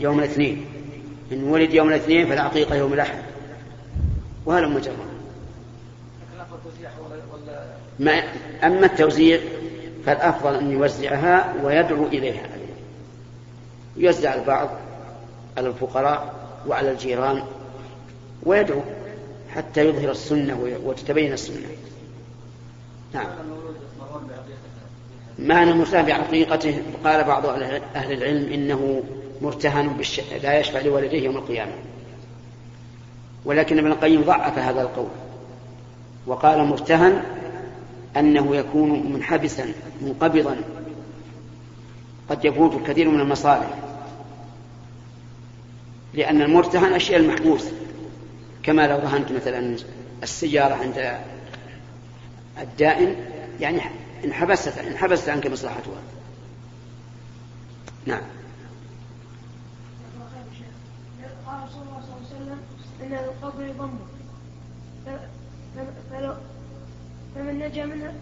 يوم 0.00 0.18
الاثنين. 0.18 0.66
إن 1.32 1.44
ولد 1.44 1.74
يوم 1.74 1.88
الاثنين 1.88 2.26
فالعقيقة 2.26 2.74
يوم 2.76 2.92
الأحد. 2.92 3.18
وهذا 4.46 4.66
مجرد. 4.66 5.14
ما 7.98 8.22
أما 8.64 8.86
التوزيع 8.86 9.40
فالأفضل 10.06 10.54
أن 10.54 10.70
يوزعها 10.70 11.54
ويدعو 11.62 12.06
إليها. 12.06 12.46
يوزع 13.96 14.34
البعض 14.34 14.68
على 15.56 15.68
الفقراء 15.68 16.34
وعلى 16.66 16.90
الجيران 16.90 17.42
ويدعو 18.42 18.80
حتى 19.54 19.88
يظهر 19.88 20.10
السنة 20.10 20.78
وتتبين 20.84 21.32
السنة. 21.32 21.66
نعم. 23.12 23.26
معنى 25.38 25.70
المرتهن 25.70 26.06
بعقيقته 26.06 26.82
قال 27.04 27.24
بعض 27.24 27.46
أهل 27.46 28.12
العلم 28.12 28.52
إنه 28.52 29.02
مرتهن 29.42 29.88
بالش... 29.88 30.20
لا 30.42 30.58
يشفع 30.58 30.80
لولده 30.80 31.18
يوم 31.18 31.36
القيامة. 31.36 31.72
ولكن 33.44 33.78
ابن 33.78 33.92
القيم 33.92 34.22
ضعف 34.22 34.58
هذا 34.58 34.82
القول. 34.82 35.08
وقال 36.26 36.64
مرتهن 36.64 37.22
أنه 38.16 38.56
يكون 38.56 39.12
منحبسا 39.12 39.72
منقبضا. 40.02 40.56
قد 42.30 42.44
يفوت 42.44 42.74
الكثير 42.74 43.08
من 43.08 43.20
المصالح. 43.20 43.74
لأن 46.14 46.42
المرتهن 46.42 46.92
أشياء 46.92 47.20
المحبوس. 47.20 47.64
كما 48.62 48.86
لو 48.86 48.98
رهنت 48.98 49.32
مثلا 49.32 49.76
السيارة 50.22 50.74
عند 50.74 51.18
الدائن 52.60 53.16
يعني 53.60 53.80
انحبست 54.24 54.78
انحبست 54.78 55.28
عنك 55.28 55.46
مصلحتها. 55.46 56.02
نعم. 58.06 58.22
قال 61.46 61.68
صلى 61.70 61.82
الله 61.82 62.02
عليه 62.14 62.26
وسلم 62.26 62.58
إن 63.02 63.14
القبر 63.14 63.72
فلو 66.10 66.34
فمن 67.34 67.58
نجا 67.58 67.84
منها 67.84 68.12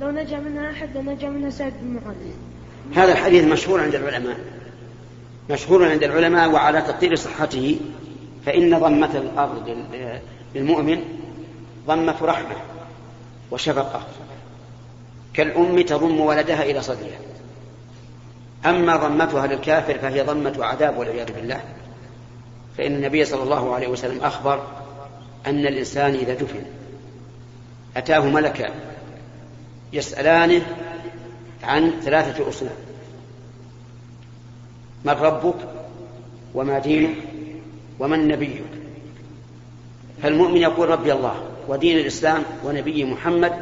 لو 0.00 0.10
نجا 0.10 0.38
منها 0.38 0.70
أحد 0.70 0.96
لنجا 0.96 1.28
منها 1.28 1.50
سعد 1.50 1.72
بن 1.80 2.00
معاذ. 2.04 2.16
هذا 2.94 3.12
الحديث 3.12 3.44
مشهور 3.44 3.80
عند 3.80 3.94
العلماء. 3.94 4.36
مشهور 5.50 5.90
عند 5.90 6.02
العلماء 6.02 6.50
وعلى 6.50 6.82
تقدير 6.82 7.14
صحته 7.14 7.80
فإن 8.46 8.78
ضمة 8.78 9.16
الأرض 9.16 9.86
للمؤمن 10.54 11.00
ضمة 11.86 12.16
رحمة 12.22 12.56
وشفقة. 13.50 14.06
كالأم 15.34 15.80
تضم 15.80 16.20
ولدها 16.20 16.62
إلى 16.62 16.82
صدرها. 16.82 17.20
أما 18.66 18.96
ضمتها 18.96 19.46
للكافر 19.46 19.98
فهي 19.98 20.22
ضمة 20.22 20.64
عذاب 20.64 20.98
والعياذ 20.98 21.32
بالله. 21.32 21.60
فإن 22.78 22.94
النبي 22.94 23.24
صلى 23.24 23.42
الله 23.42 23.74
عليه 23.74 23.88
وسلم 23.88 24.24
أخبر 24.24 24.66
أن 25.46 25.66
الإنسان 25.66 26.14
إذا 26.14 26.34
دفن 26.34 26.62
أتاه 27.96 28.20
ملكان 28.20 28.70
يسألانه 29.92 30.62
عن 31.64 31.92
ثلاثة 32.00 32.48
أصول 32.48 32.68
من 35.04 35.12
ربك 35.12 35.54
وما 36.54 36.78
دينك 36.78 37.16
ومن 37.98 38.28
نبيك. 38.28 38.62
فالمؤمن 40.22 40.56
يقول 40.56 40.88
ربي 40.88 41.12
الله 41.12 41.34
ودين 41.68 41.98
الإسلام 41.98 42.42
ونبي 42.64 43.04
محمد. 43.04 43.52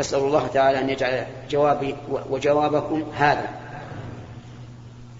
أسأل 0.00 0.18
الله 0.18 0.46
تعالى 0.46 0.80
أن 0.80 0.88
يجعل 0.90 1.26
جوابي 1.50 1.94
وجوابكم 2.30 3.02
هذا. 3.16 3.48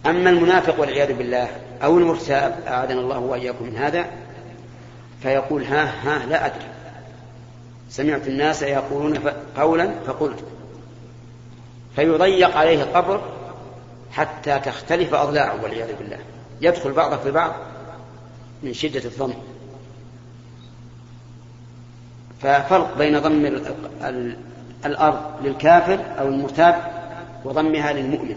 أما 0.07 0.31
المنافق 0.31 0.81
والعياذ 0.81 1.13
بالله 1.13 1.49
أو 1.83 1.99
المرتاب 1.99 2.59
أعاذنا 2.67 3.01
الله 3.01 3.19
وإياكم 3.19 3.65
من 3.65 3.77
هذا 3.77 4.07
فيقول 5.23 5.65
ها 5.65 5.85
ها 5.85 6.27
لا 6.27 6.47
أدري. 6.47 6.78
سمعت 7.91 8.29
الناس 8.29 8.63
يقولون 8.63 9.19
قولا 9.57 9.95
فقلت. 10.07 10.45
فيضيق 11.97 12.57
عليه 12.57 12.83
القبر 12.83 13.21
حتى 14.13 14.59
تختلف 14.59 15.15
أضلاعه 15.15 15.63
والعياذ 15.63 15.97
بالله. 15.99 16.19
يدخل 16.61 16.93
بعضه 16.93 17.17
في 17.17 17.31
بعض 17.31 17.53
من 18.63 18.73
شدة 18.73 19.05
الضم. 19.05 19.33
ففرق 22.43 22.99
بين 22.99 23.19
ضم 23.19 23.61
الأرض 24.85 25.23
للكافر 25.45 26.01
أو 26.19 26.29
المرتاب 26.29 26.93
وضمها 27.45 27.93
للمؤمن. 27.93 28.37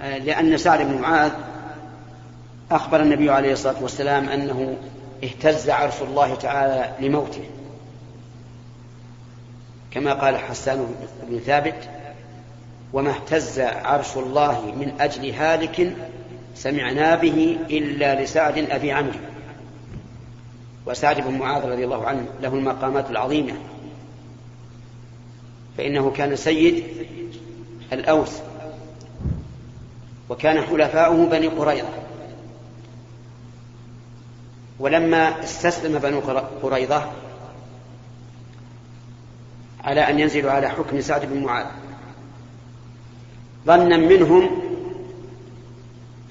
لأن 0.00 0.56
سعد 0.56 0.86
بن 0.86 1.00
معاذ 1.00 1.32
أخبر 2.70 3.02
النبي 3.02 3.30
عليه 3.30 3.52
الصلاة 3.52 3.82
والسلام 3.82 4.28
أنه 4.28 4.76
اهتز 5.24 5.70
عرش 5.70 6.02
الله 6.02 6.34
تعالى 6.34 7.06
لموته. 7.06 7.44
كما 9.90 10.12
قال 10.12 10.36
حسان 10.38 10.94
بن 11.28 11.38
ثابت 11.38 11.88
وما 12.92 13.10
اهتز 13.10 13.60
عرش 13.60 14.16
الله 14.16 14.74
من 14.74 15.00
أجل 15.00 15.30
هالك 15.30 15.96
سمعنا 16.54 17.14
به 17.14 17.58
إلا 17.70 18.22
لسعد 18.22 18.58
أبي 18.58 18.92
عمرو. 18.92 19.18
وسعد 20.86 21.20
بن 21.20 21.38
معاذ 21.38 21.64
رضي 21.64 21.84
الله 21.84 22.06
عنه 22.06 22.26
له 22.42 22.54
المقامات 22.54 23.10
العظيمة. 23.10 23.54
فإنه 25.78 26.10
كان 26.10 26.36
سيد 26.36 26.84
الأوس 27.92 28.32
وكان 30.28 30.62
حلفاؤه 30.62 31.26
بني 31.26 31.46
قريظة. 31.46 31.88
ولما 34.80 35.44
استسلم 35.44 35.98
بنو 35.98 36.20
قريظة 36.62 37.12
على 39.84 40.00
أن 40.00 40.18
ينزلوا 40.20 40.50
على 40.50 40.68
حكم 40.68 41.00
سعد 41.00 41.26
بن 41.26 41.42
معاذ 41.42 41.66
ظنا 43.66 43.96
منهم 43.96 44.50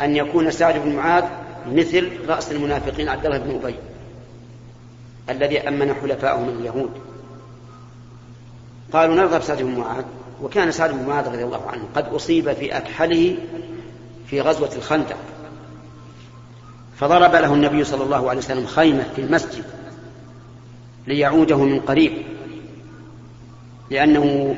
أن 0.01 0.15
يكون 0.15 0.51
سعد 0.51 0.77
بن 0.77 0.95
معاذ 0.95 1.23
مثل 1.67 2.09
رأس 2.27 2.51
المنافقين 2.51 3.09
عبد 3.09 3.25
الله 3.25 3.37
بن 3.37 3.55
أبي 3.55 3.75
الذي 5.29 5.67
أمن 5.67 5.93
حلفاءه 5.93 6.39
من 6.39 6.49
اليهود. 6.49 6.91
قالوا 8.93 9.15
نرغب 9.15 9.41
سعد 9.41 9.61
بن 9.61 9.79
معاذ 9.79 10.03
وكان 10.41 10.71
سعد 10.71 10.91
بن 10.91 11.07
معاذ 11.07 11.27
رضي 11.27 11.43
الله 11.43 11.67
عنه 11.67 11.83
قد 11.95 12.05
أصيب 12.07 12.53
في 12.53 12.77
أكحله 12.77 13.37
في 14.27 14.41
غزوة 14.41 14.69
الخندق. 14.75 15.17
فضرب 16.99 17.35
له 17.35 17.53
النبي 17.53 17.83
صلى 17.83 18.03
الله 18.03 18.29
عليه 18.29 18.39
وسلم 18.39 18.65
خيمة 18.65 19.03
في 19.15 19.21
المسجد 19.21 19.63
ليعوده 21.07 21.57
من 21.57 21.79
قريب 21.79 22.13
لأنه 23.89 24.55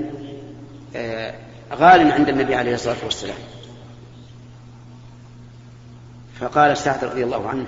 آه، 0.95 1.33
غال 1.73 2.11
عند 2.11 2.29
النبي 2.29 2.55
عليه 2.55 2.73
الصلاة 2.73 2.95
والسلام. 3.03 3.37
فقال 6.39 6.77
سعد 6.77 7.03
رضي 7.03 7.23
الله 7.23 7.49
عنه 7.49 7.65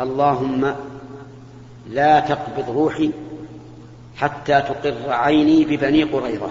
اللهم 0.00 0.74
لا 1.90 2.20
تقبض 2.20 2.70
روحي 2.70 3.10
حتى 4.16 4.60
تقر 4.60 5.12
عيني 5.12 5.64
ببني 5.64 6.02
قريظة. 6.02 6.50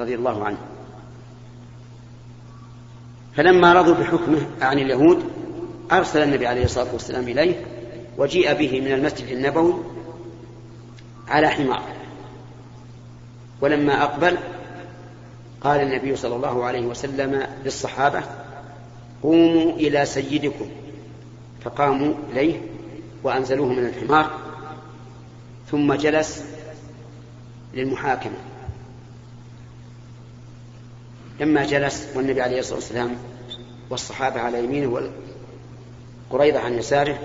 رضي 0.00 0.14
الله 0.14 0.44
عنه. 0.44 0.58
فلما 3.36 3.72
رضوا 3.72 3.94
بحكمه 3.94 4.46
عن 4.60 4.78
اليهود 4.78 5.24
أرسل 5.92 6.22
النبي 6.22 6.46
عليه 6.46 6.64
الصلاة 6.64 6.92
والسلام 6.92 7.28
إليه 7.28 7.66
وجيء 8.18 8.54
به 8.54 8.80
من 8.80 8.92
المسجد 8.92 9.28
النبوي 9.28 9.74
على 11.28 11.48
حمار. 11.48 11.82
ولما 13.60 14.02
أقبل 14.02 14.36
قال 15.60 15.80
النبي 15.80 16.16
صلى 16.16 16.36
الله 16.36 16.64
عليه 16.64 16.86
وسلم 16.86 17.46
للصحابة 17.64 18.22
قوموا 19.22 19.72
إلى 19.72 20.04
سيدكم. 20.04 20.68
فقاموا 21.64 22.14
إليه 22.32 22.60
وأنزلوه 23.22 23.72
من 23.72 23.86
الحمار 23.86 24.30
ثم 25.70 25.94
جلس 25.94 26.44
للمحاكمة. 27.74 28.36
لما 31.40 31.64
جلس 31.64 32.08
والنبي 32.14 32.42
عليه 32.42 32.58
الصلاة 32.58 32.74
والسلام 32.74 33.16
والصحابة 33.90 34.40
على 34.40 34.64
يمينه 34.64 35.10
وقريضة 36.30 36.58
عن 36.60 36.74
يساره 36.74 37.18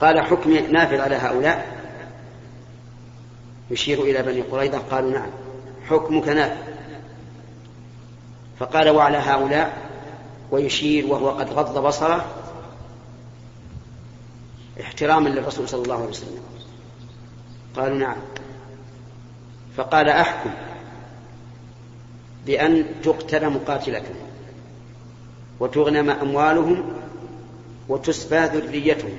قال 0.00 0.20
حكم 0.20 0.50
نافذ 0.52 1.00
على 1.00 1.16
هؤلاء؟ 1.16 1.80
يشير 3.70 4.02
إلى 4.02 4.22
بني 4.22 4.40
قريظة 4.40 4.78
قالوا 4.78 5.10
نعم 5.10 5.30
حكمك 5.88 6.28
نافذ. 6.28 6.70
فقال 8.58 8.88
وعلى 8.88 9.16
هؤلاء 9.16 9.88
ويشير 10.50 11.06
وهو 11.06 11.30
قد 11.30 11.50
غض 11.50 11.86
بصره 11.86 12.24
احتراما 14.80 15.28
للرسول 15.28 15.68
صلى 15.68 15.82
الله 15.82 15.94
عليه 15.94 16.08
وسلم. 16.08 16.42
قالوا 17.76 17.98
نعم. 17.98 18.16
فقال 19.76 20.08
أحكم. 20.08 20.50
بأن 22.46 22.84
تقتل 23.02 23.50
مقاتلتهم 23.50 24.14
وتغنم 25.60 26.10
أموالهم 26.10 26.82
وتسبى 27.88 28.38
ذريتهم. 28.38 29.12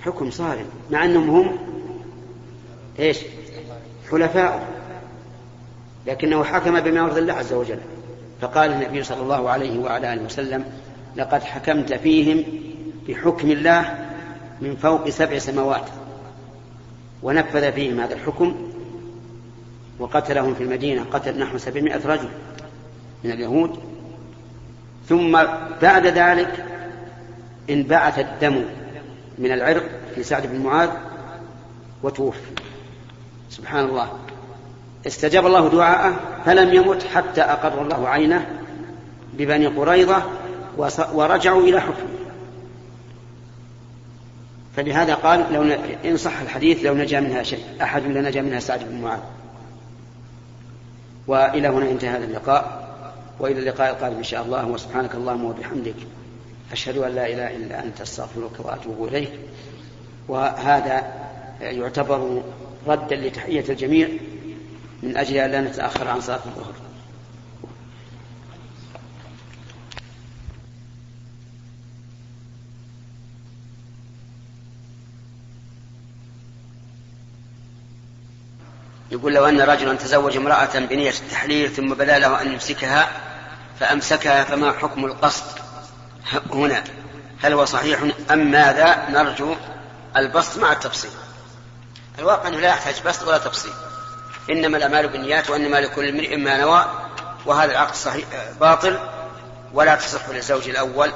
حكم 0.00 0.30
صارم 0.30 0.66
مع 0.90 1.04
أنهم 1.04 1.30
هم 1.30 1.58
إيش؟ 2.98 3.18
حلفاء. 4.10 4.68
لكنه 6.06 6.44
حكم 6.44 6.80
بما 6.80 7.00
يرضي 7.00 7.20
الله 7.20 7.32
عز 7.32 7.52
وجل. 7.52 7.78
فقال 8.40 8.70
النبي 8.70 9.02
صلى 9.02 9.22
الله 9.22 9.50
عليه 9.50 9.78
وعلى 9.78 10.12
آله 10.12 10.22
وسلم 10.22 10.64
لقد 11.16 11.42
حكمت 11.42 11.92
فيهم 11.92 12.44
بحكم 13.08 13.50
الله 13.50 14.08
من 14.60 14.76
فوق 14.76 15.08
سبع 15.08 15.38
سماوات. 15.38 15.84
ونفذ 17.22 17.72
فيهم 17.72 18.00
هذا 18.00 18.14
الحكم 18.14 18.73
وقتلهم 19.98 20.54
في 20.54 20.62
المدينة 20.62 21.04
قتل 21.12 21.38
نحو 21.38 21.58
سبعمائة 21.58 22.06
رجل 22.06 22.28
من 23.24 23.30
اليهود. 23.30 23.78
ثم 25.08 25.32
بعد 25.82 26.06
ذلك 26.06 26.64
انبعث 27.70 28.18
الدم 28.18 28.64
من 29.38 29.52
العرق 29.52 29.84
في 30.14 30.22
سعد 30.22 30.46
بن 30.46 30.60
معاذ 30.60 30.90
وتوفي. 32.02 32.40
سبحان 33.50 33.84
الله. 33.84 34.12
استجاب 35.06 35.46
الله 35.46 35.68
دعاءه 35.68 36.20
فلم 36.44 36.74
يمت 36.74 37.02
حتى 37.02 37.40
أقر 37.40 37.82
الله 37.82 38.08
عينه 38.08 38.46
ببني 39.34 39.66
قريظة 39.66 40.22
ورجعوا 41.12 41.62
إلى 41.62 41.80
حكمه. 41.80 42.14
فلهذا 44.76 45.14
قال 45.14 45.46
لو 45.52 45.62
إن 46.04 46.16
صح 46.16 46.40
الحديث 46.40 46.84
لو 46.84 46.94
نجا 46.94 47.20
منها 47.20 47.42
شيء 47.42 47.64
أحد 47.82 48.02
لنجا 48.02 48.42
منها 48.42 48.60
سعد 48.60 48.84
بن 48.88 49.00
معاذ. 49.02 49.20
وإلى 51.26 51.68
هنا 51.68 51.90
انتهى 51.90 52.10
هذا 52.10 52.24
اللقاء 52.24 52.84
وإلى 53.40 53.58
اللقاء 53.58 53.90
القادم 53.90 54.16
إن 54.16 54.24
شاء 54.24 54.42
الله 54.42 54.66
وسبحانك 54.66 55.14
اللهم 55.14 55.44
وبحمدك 55.44 55.94
أشهد 56.72 56.96
أن 56.98 57.14
لا 57.14 57.26
إله 57.26 57.56
إلا 57.56 57.84
أنت 57.84 58.00
أستغفرك 58.00 58.50
وأتوب 58.58 59.08
إليك. 59.08 59.30
وهذا 60.28 61.02
يعتبر 61.60 62.42
ردا 62.86 63.16
لتحية 63.16 63.64
الجميع 63.68 64.08
من 65.02 65.16
أجل 65.16 65.36
أن 65.36 65.50
لا 65.50 65.60
نتأخر 65.60 66.08
عن 66.08 66.20
صلاة 66.20 66.40
الظهر. 66.46 66.83
يقول 79.10 79.34
لو 79.34 79.44
أن 79.48 79.60
رجلا 79.60 79.94
تزوج 79.94 80.36
امرأة 80.36 80.78
بنية 80.78 81.10
التحليل 81.10 81.70
ثم 81.70 81.94
بدا 81.94 82.18
له 82.18 82.42
أن 82.42 82.52
يمسكها 82.52 83.08
فأمسكها 83.80 84.44
فما 84.44 84.72
حكم 84.72 85.04
القصد؟ 85.04 85.44
هنا 86.50 86.84
هل 87.42 87.52
هو 87.52 87.64
صحيح 87.64 88.00
أم 88.30 88.50
ماذا؟ 88.50 89.06
نرجو 89.10 89.54
البسط 90.16 90.58
مع 90.58 90.72
التفصيل. 90.72 91.10
الواقع 92.18 92.48
أنه 92.48 92.60
لا 92.60 92.68
يحتاج 92.68 93.02
بسط 93.06 93.28
ولا 93.28 93.38
تفصيل. 93.38 93.72
إنما 94.50 94.76
الأعمال 94.76 95.08
بالنيات 95.08 95.50
وإنما 95.50 95.76
لكل 95.76 96.08
امرئ 96.08 96.36
ما 96.36 96.56
نوى 96.56 96.86
وهذا 97.46 97.72
العقد 97.72 97.94
صحيح 97.94 98.24
باطل 98.60 98.98
ولا 99.72 99.94
تصح 99.94 100.28
للزوج 100.28 100.68
الأول 100.68 101.12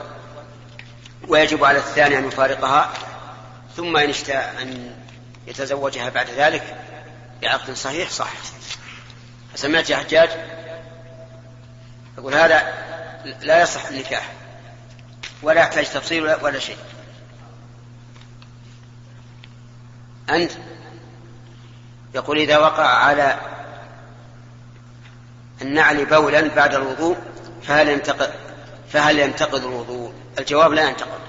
ويجب 1.28 1.64
على 1.64 1.78
الثاني 1.78 2.18
أن 2.18 2.24
يفارقها 2.24 2.90
ثم 3.76 3.96
إن 3.96 4.08
اشتاء 4.08 4.54
أن 4.62 4.90
يتزوجها 5.46 6.08
بعد 6.08 6.26
ذلك 6.30 6.76
بعقد 7.42 7.74
صحيح 7.74 8.10
صح 8.10 8.32
سمعت 9.54 9.90
يا 9.90 9.96
حجاج 9.96 10.30
يقول 12.18 12.34
هذا 12.34 12.72
لا 13.40 13.62
يصح 13.62 13.86
النكاح 13.86 14.32
ولا 15.42 15.60
يحتاج 15.60 15.84
تفصيل 15.84 16.22
ولا 16.42 16.58
شيء. 16.58 16.76
أنت 20.30 20.52
يقول 22.14 22.38
إذا 22.38 22.58
وقع 22.58 22.86
على 22.86 23.40
النعل 25.62 26.04
بولا 26.04 26.48
بعد 26.48 26.74
الوضوء 26.74 27.16
فهل 27.62 27.88
ينتقد 27.88 28.34
فهل 28.92 29.18
ينتقد 29.18 29.62
الوضوء؟ 29.64 30.12
الجواب 30.38 30.72
لا 30.72 30.88
ينتقد 30.88 31.20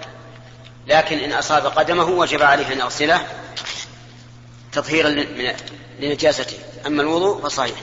لكن 0.87 1.17
إن 1.17 1.33
أصاب 1.33 1.65
قدمه 1.65 2.05
وجب 2.05 2.41
عليه 2.41 2.73
أن 2.73 2.79
يغسله. 2.79 3.27
تطهيرا 4.71 5.09
لنجاسته. 5.99 6.57
أما 6.87 7.01
الوضوء 7.01 7.41
فصحيح. 7.41 7.75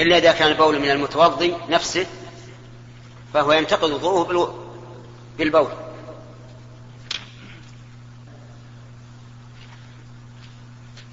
إلا 0.00 0.18
إذا 0.18 0.32
كان 0.32 0.48
البول 0.48 0.78
من 0.78 0.90
المتوضي 0.90 1.54
نفسه 1.68 2.06
فهو 3.34 3.52
ينتقد 3.52 3.90
وضوءه 3.90 4.54
بالبول. 5.38 5.68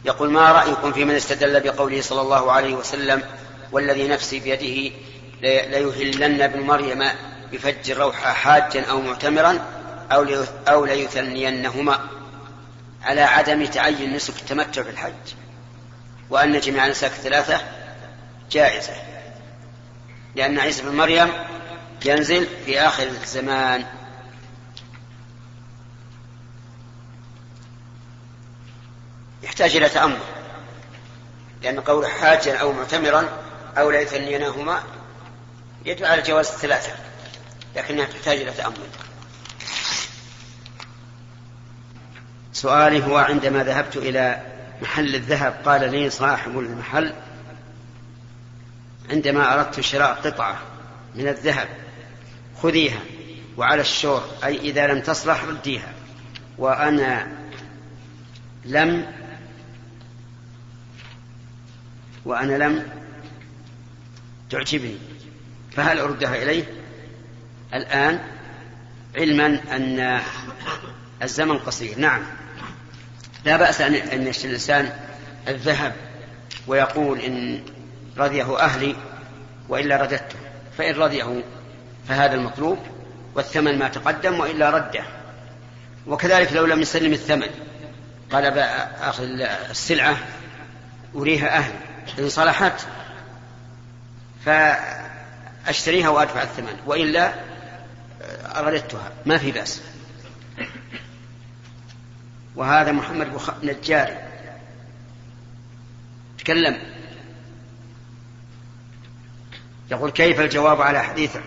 يقول 0.06 0.32
ما 0.32 0.52
رأيكم 0.52 0.94
في 0.94 1.06
من 1.06 1.16
استدل 1.16 1.60
بقوله 1.60 2.02
صلى 2.02 2.22
الله 2.22 2.52
عليه 2.52 2.76
وسلم 2.76 3.24
والذي 3.72 4.08
نفسي 4.08 4.40
بيده 4.40 4.96
ليهلن 5.42 6.42
ابن 6.42 6.60
مريم 6.60 7.04
بفج 7.52 7.92
الروح 7.92 8.16
حاجا 8.16 8.86
أو 8.86 9.02
معتمرا 9.02 9.60
أو 10.68 10.86
ليثنينهما؟ 10.86 12.15
على 13.06 13.22
عدم 13.22 13.66
تعين 13.66 14.14
نسك 14.14 14.34
التمتع 14.40 14.84
في 14.84 14.90
الحج 14.90 15.34
وأن 16.30 16.60
جميع 16.60 16.86
النساك 16.86 17.12
الثلاثة 17.12 17.62
جائزة 18.52 18.94
لأن 20.36 20.60
عيسى 20.60 20.84
بن 20.84 20.96
مريم 20.96 21.32
ينزل 22.06 22.48
في 22.66 22.82
آخر 22.82 23.04
الزمان. 23.04 23.86
يحتاج 29.44 29.76
إلى 29.76 29.90
تأمل 29.90 30.20
لأن 31.62 31.80
قول 31.80 32.08
حاجا 32.08 32.58
أو 32.58 32.72
معتمرا 32.72 33.30
أو 33.78 33.92
لا 33.92 34.02
يثنيناهما 34.02 34.84
يدل 35.86 36.06
على 36.06 36.22
جواز 36.22 36.48
الثلاثة 36.48 36.92
لكنها 37.76 38.06
تحتاج 38.06 38.38
إلى 38.42 38.52
تأمل. 38.52 38.90
سؤالي 42.56 43.04
هو 43.04 43.18
عندما 43.18 43.64
ذهبت 43.64 43.98
إلى 43.98 44.42
محل 44.82 45.16
الذهب 45.16 45.56
قال 45.66 45.92
لي 45.92 46.10
صاحب 46.10 46.60
المحل 46.60 47.14
عندما 49.12 49.54
أردت 49.54 49.80
شراء 49.80 50.14
قطعة 50.14 50.62
من 51.16 51.28
الذهب 51.28 51.68
خذيها 52.62 53.00
وعلى 53.58 53.82
الشور 53.82 54.24
أي 54.44 54.58
إذا 54.58 54.88
لم 54.88 55.02
تصلح 55.02 55.44
رديها 55.44 55.94
وأنا 56.58 57.28
لم 58.66 59.06
وأنا 62.26 62.64
لم 62.64 62.88
تعجبني. 64.50 64.98
فهل 65.72 66.00
أردها 66.00 66.44
إليه؟ 66.44 66.64
الآن 67.74 68.20
علما 69.18 69.46
أن 69.76 70.22
الزمن 71.24 71.58
قصير. 71.58 72.00
نعم. 72.00 72.22
لا 73.46 73.58
بأس 73.58 73.82
أن 73.82 74.28
يشتري 74.28 74.50
الإنسان 74.50 74.90
الذهب 75.48 75.94
ويقول 76.68 77.20
إن 77.20 77.62
رضيه 78.18 78.60
أهلي 78.60 78.96
وإلا 79.70 79.98
رددته 79.98 80.40
فإن 80.78 80.96
رضيه 80.96 81.44
فهذا 82.08 82.36
المطلوب 82.36 82.78
والثمن 83.36 83.80
ما 83.80 83.88
تقدم 83.88 84.40
وإلا 84.40 84.70
رده. 84.70 85.04
وكذلك 86.08 86.54
لو 86.54 86.66
لم 86.66 86.82
يسلم 86.82 87.14
الثمن 87.14 87.50
قال 88.32 88.60
أخذ 89.02 89.24
السلعة 89.70 90.18
أريها 91.16 91.58
أهلي 91.58 91.78
إن 92.20 92.30
صلحت 92.30 92.86
فأشتريها 94.46 96.10
وأدفع 96.10 96.42
الثمن 96.42 96.78
وإلا 96.86 97.34
رددتها 98.56 99.12
ما 99.26 99.38
في 99.38 99.52
بأس. 99.52 99.82
وهذا 102.56 102.92
محمد 102.92 103.34
بخ... 103.34 103.64
نجاري 103.64 104.18
تكلم. 106.38 106.78
يقول 109.92 110.12
كيف 110.12 110.40
الجواب 110.40 110.82
على 110.82 111.04
حديث 111.04 111.38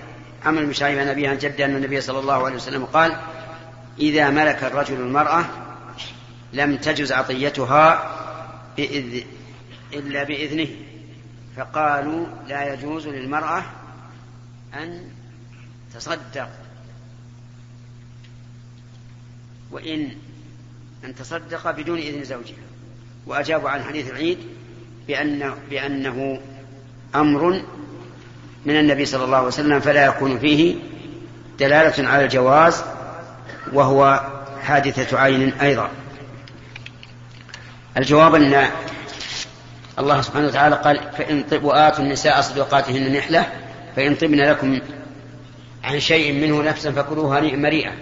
عمل 0.45 0.63
المشاعر 0.63 0.99
عن 0.99 1.09
أبيه 1.09 1.29
عن 1.29 1.39
جده 1.39 1.65
أن 1.65 1.77
النبي 1.77 2.01
صلى 2.01 2.19
الله 2.19 2.45
عليه 2.45 2.57
وسلم 2.57 2.85
قال 2.85 3.17
إذا 3.99 4.31
ملك 4.31 4.65
الرجل 4.65 4.95
المرأة 4.95 5.45
لم 6.53 6.77
تجز 6.77 7.13
عطيتها 7.13 8.15
بإذ... 8.77 9.25
إلا 9.93 10.23
بإذنه. 10.25 10.69
فقالوا 11.57 12.27
لا 12.49 12.75
يجوز 12.75 13.09
للمرأة 13.09 13.65
أن 14.75 15.11
تصدق. 15.95 16.49
وإن 19.71 20.17
أن 21.05 21.15
تصدق 21.15 21.71
بدون 21.71 21.99
إذن 21.99 22.25
زوجها. 22.25 22.57
وأجابوا 23.27 23.71
عن 23.71 23.85
حديث 23.85 24.11
العيد 24.11 24.39
بأنه, 25.09 25.55
بأنه 25.71 26.41
أمر 27.15 27.63
من 28.67 28.79
النبي 28.81 29.05
صلى 29.05 29.25
الله 29.25 29.37
عليه 29.37 29.47
وسلم 29.47 29.81
فلا 29.81 30.05
يكون 30.05 30.39
فيه 30.39 30.77
دلالة 31.59 32.09
على 32.09 32.25
الجواز 32.25 32.85
وهو 33.73 34.21
حادثة 34.63 35.19
عين 35.19 35.53
أيضا. 35.53 35.91
الجواب 37.97 38.35
أن 38.35 38.69
الله 39.99 40.21
سبحانه 40.21 40.47
وتعالى 40.47 40.77
قال 40.77 41.01
فإن 41.19 41.43
طب 41.43 41.65
وآتوا 41.65 42.05
النساء 42.05 42.41
صدقاتهن 42.41 43.13
نحلة 43.13 43.47
فإن 43.97 44.15
طبن 44.15 44.41
لكم 44.41 44.81
عن 45.85 46.01
شيء 46.01 46.33
منه 46.33 46.63
نفسا 46.63 46.93
فكلوها 46.93 47.41
مريئة. 47.41 47.93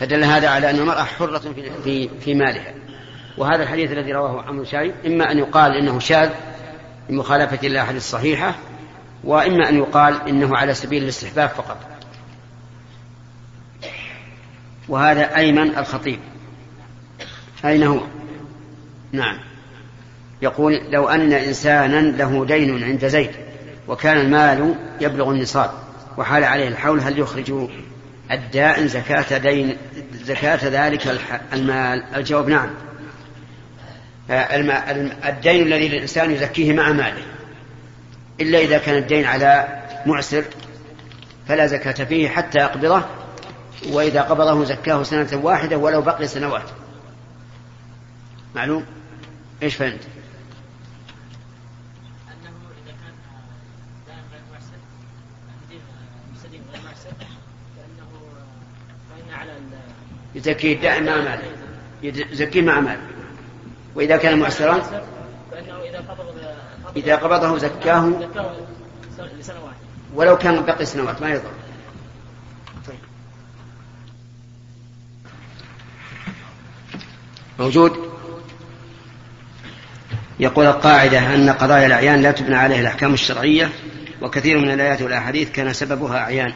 فدل 0.00 0.24
هذا 0.24 0.48
على 0.48 0.70
أن 0.70 0.78
المرأة 0.78 1.02
حرة 1.02 1.38
في, 1.38 1.70
في, 1.84 2.08
في 2.20 2.34
مالها. 2.34 2.74
وهذا 3.38 3.62
الحديث 3.62 3.92
الذي 3.92 4.12
رواه 4.12 4.42
عمرو 4.42 4.64
شايب 4.64 4.94
إما 5.06 5.32
أن 5.32 5.38
يقال 5.38 5.72
إنه 5.72 5.98
شاذ 5.98 6.30
لمخالفة 7.10 7.66
الأحاديث 7.66 8.02
الصحيحة 8.02 8.54
وإما 9.24 9.68
أن 9.68 9.76
يقال 9.76 10.28
إنه 10.28 10.56
على 10.56 10.74
سبيل 10.74 11.02
الاستحباب 11.02 11.48
فقط. 11.48 11.78
وهذا 14.88 15.36
أيمن 15.36 15.78
الخطيب. 15.78 16.18
أين 17.64 17.82
هو؟ 17.82 18.00
نعم. 19.12 19.38
يقول 20.42 20.80
لو 20.90 21.08
أن 21.08 21.32
إنسانا 21.32 22.00
له 22.00 22.44
دين 22.44 22.84
عند 22.84 23.06
زيد 23.06 23.30
وكان 23.88 24.16
المال 24.18 24.74
يبلغ 25.00 25.30
النصاب 25.30 25.70
وحال 26.16 26.44
عليه 26.44 26.68
الحول 26.68 27.00
هل 27.00 27.18
يخرج 27.18 27.52
الدائن 28.30 28.88
زكاة 28.88 29.38
دين 29.38 29.76
زكاة 30.12 30.58
ذلك 30.62 31.20
المال. 31.52 32.04
الجواب 32.16 32.48
نعم. 32.48 32.70
الدين 35.28 35.66
الذي 35.66 35.88
للإنسان 35.88 36.30
يزكيه 36.30 36.72
مع 36.72 36.92
ماله. 36.92 37.22
إلا 38.40 38.58
إذا 38.58 38.78
كان 38.78 38.96
الدين 38.96 39.24
على 39.24 39.82
معسر 40.06 40.44
فلا 41.48 41.66
زكاة 41.66 42.04
فيه 42.04 42.28
حتى 42.28 42.58
يقبضه 42.58 43.02
وإذا 43.88 44.22
قبضه 44.22 44.64
زكاه 44.64 45.02
سنة 45.02 45.40
واحدة 45.42 45.76
ولو 45.76 46.02
بقي 46.02 46.26
سنوات. 46.26 46.70
معلوم؟ 48.54 48.84
إيش 49.62 49.74
فهمت؟ 49.74 50.00
يزكيه 60.34 60.80
دائما 60.80 61.16
مع 61.16 61.22
ماله 61.22 61.42
يزكيه 62.02 62.62
مع 62.62 62.80
ماله 62.80 63.00
وإذا 63.94 64.16
كان 64.16 64.38
معسرا 64.38 64.78
فإنه 65.50 65.80
إذا 65.80 65.98
قبض 65.98 66.36
إذا 66.96 67.16
قبضه 67.16 67.58
زكاه 67.58 68.12
لسنوات 69.38 69.74
ولو 70.14 70.38
كان 70.38 70.64
بقي 70.64 70.86
سنوات 70.86 71.22
ما 71.22 71.30
يضر. 71.30 71.50
طيب. 72.86 72.96
موجود. 77.58 78.16
يقول 80.40 80.66
القاعدة 80.66 81.34
أن 81.34 81.50
قضايا 81.50 81.86
الأعيان 81.86 82.22
لا 82.22 82.30
تبنى 82.30 82.56
عليها 82.56 82.80
الأحكام 82.80 83.14
الشرعية 83.14 83.70
وكثير 84.22 84.58
من 84.58 84.70
الآيات 84.70 85.02
والأحاديث 85.02 85.50
كان 85.52 85.72
سببها 85.72 86.18
أعيان. 86.18 86.52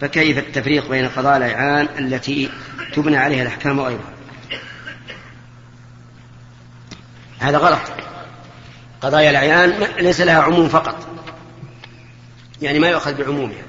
فكيف 0.00 0.38
التفريق 0.38 0.88
بين 0.88 1.08
قضايا 1.08 1.36
الأعيان 1.36 1.88
التي 1.98 2.50
تبنى 2.94 3.16
عليها 3.16 3.42
الأحكام 3.42 3.78
وغيرها؟ 3.78 4.12
هذا 7.38 7.58
غلط. 7.58 7.80
قضايا 9.00 9.30
الأعيان 9.30 9.70
ليس 9.98 10.20
لها 10.20 10.42
عموم 10.42 10.68
فقط. 10.68 11.06
يعني 12.62 12.78
ما 12.78 12.88
يؤخذ 12.88 13.14
بعمومها 13.14 13.62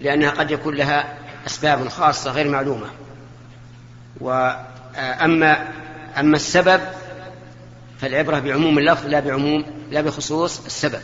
لأنها 0.00 0.30
قد 0.30 0.50
يكون 0.50 0.74
لها 0.74 1.18
أسباب 1.46 1.88
خاصة 1.88 2.30
غير 2.30 2.48
معلومة. 2.48 2.86
وأما 4.20 5.68
أما 6.18 6.36
السبب 6.36 6.80
فالعبرة 8.00 8.38
بعموم 8.38 8.78
اللفظ 8.78 9.06
لا 9.06 9.20
بعموم 9.20 9.64
لا 9.90 10.00
بخصوص 10.00 10.64
السبب. 10.66 11.00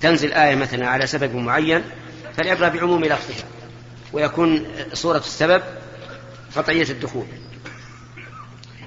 تنزل 0.00 0.32
آية 0.32 0.54
مثلا 0.54 0.88
على 0.88 1.06
سبب 1.06 1.34
معين 1.34 1.82
فالعبرة 2.36 2.68
بعموم 2.68 3.04
لفظها. 3.04 3.44
ويكون 4.12 4.66
صورة 4.92 5.18
السبب 5.18 5.62
قطعية 6.56 6.90
الدخول. 6.90 7.26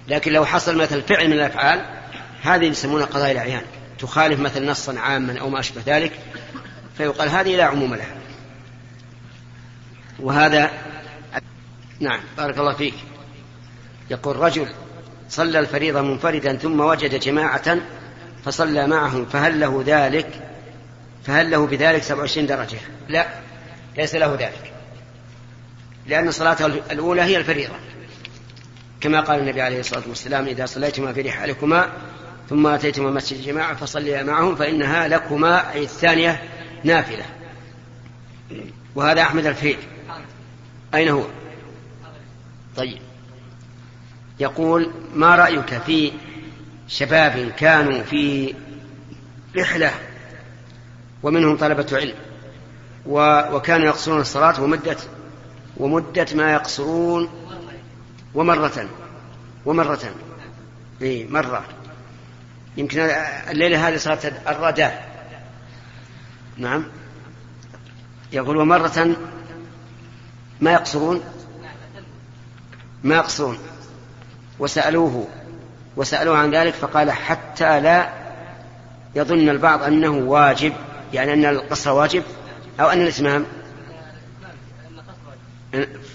لكن 0.08 0.34
لو 0.34 0.46
حصل 0.46 0.78
مثل 0.78 1.02
فعل 1.02 1.28
من 1.28 1.34
الأفعال 1.34 1.86
هذه 2.42 2.66
يسمونها 2.66 3.06
قضايا 3.06 3.32
الأعيان. 3.32 3.62
تخالف 4.00 4.40
مثل 4.40 4.66
نصا 4.66 5.00
عاما 5.00 5.40
أو 5.40 5.50
ما 5.50 5.60
أشبه 5.60 5.82
ذلك 5.86 6.12
فيقال 6.98 7.30
هذه 7.30 7.56
لا 7.56 7.64
عموم 7.64 7.96
لها. 7.96 8.16
وهذا 10.20 10.72
نعم 12.00 12.20
بارك 12.38 12.58
الله 12.58 12.74
فيك. 12.74 12.94
يقول 14.10 14.36
رجل 14.36 14.68
صلى 15.30 15.60
الفريضة 15.60 16.02
منفردا 16.02 16.58
ثم 16.58 16.80
وجد 16.80 17.20
جماعة 17.20 17.78
فصلى 18.46 18.88
معهم 18.88 19.26
فهل 19.26 19.60
له 19.60 19.84
ذلك؟ 19.86 20.50
فهل 21.24 21.52
له 21.52 21.68
بذلك 21.68 22.04
27 22.04 22.48
درجة؟ 22.48 22.78
لا 23.10 23.28
ليس 23.98 24.16
له 24.16 24.36
ذلك. 24.36 24.74
لأن 26.08 26.32
صلاته 26.32 26.66
الأولى 26.66 27.22
هي 27.22 27.38
الفريضة. 27.38 27.74
كما 29.02 29.20
قال 29.20 29.40
النبي 29.40 29.62
عليه 29.62 29.80
الصلاة 29.80 30.04
والسلام 30.08 30.46
إذا 30.46 30.66
صليتما 30.66 31.14
في 31.14 31.22
رحالكما 31.22 31.90
ثم 32.50 32.68
أتيتما 32.68 33.12
مسجد 33.12 33.38
الجماعة 33.38 33.76
فصليا 33.76 34.24
معهم 34.24 34.56
فإنها 34.56 35.08
لكما 35.08 35.74
أي 35.74 35.84
الثانية 35.84 36.44
نافلة. 36.84 37.26
وهذا 38.96 39.22
أحمد 39.22 39.46
الفيل 39.46 39.78
أين 40.94 41.10
هو؟ 41.10 41.24
طيب. 42.78 42.98
يقول 44.40 44.92
ما 45.16 45.36
رأيك 45.36 45.82
في 45.86 46.12
شباب 46.88 47.52
كانوا 47.58 48.04
في 48.04 48.54
رحلة 49.58 49.92
ومنهم 51.24 51.58
طلبة 51.58 51.88
علم 51.92 52.16
وكانوا 53.56 53.86
يقصرون 53.86 54.22
الصلاة 54.22 54.64
ومدة 54.64 54.98
ومدة 55.80 56.26
ما 56.36 56.54
يقصرون 56.54 57.30
ومرة 58.36 58.89
ومرة. 59.65 60.13
إيه 61.02 61.28
مرة. 61.28 61.65
يمكن 62.78 63.00
الليلة 63.50 63.88
هذه 63.88 63.98
صارت 63.98 64.26
الرداء. 64.48 65.10
نعم. 66.58 66.86
يقول 68.32 68.58
ومرة 68.58 69.15
ما 70.62 70.72
يقصرون 70.72 71.22
ما 73.04 73.15
يقصرون. 73.15 73.58
وسألوه 74.60 75.28
وسألوه 75.96 76.38
عن 76.38 76.52
ذلك 76.52 76.74
فقال 76.74 77.12
حتى 77.12 77.80
لا 77.80 78.10
يظن 79.15 79.50
البعض 79.50 79.84
أنه 79.84 80.10
واجب 80.10 80.74
يعني 81.13 81.34
أن 81.34 81.46
القصر 81.46 81.92
واجب 81.92 82.24
أو 82.80 82.88
أن 82.89 83.02
الإتمام 83.02 83.46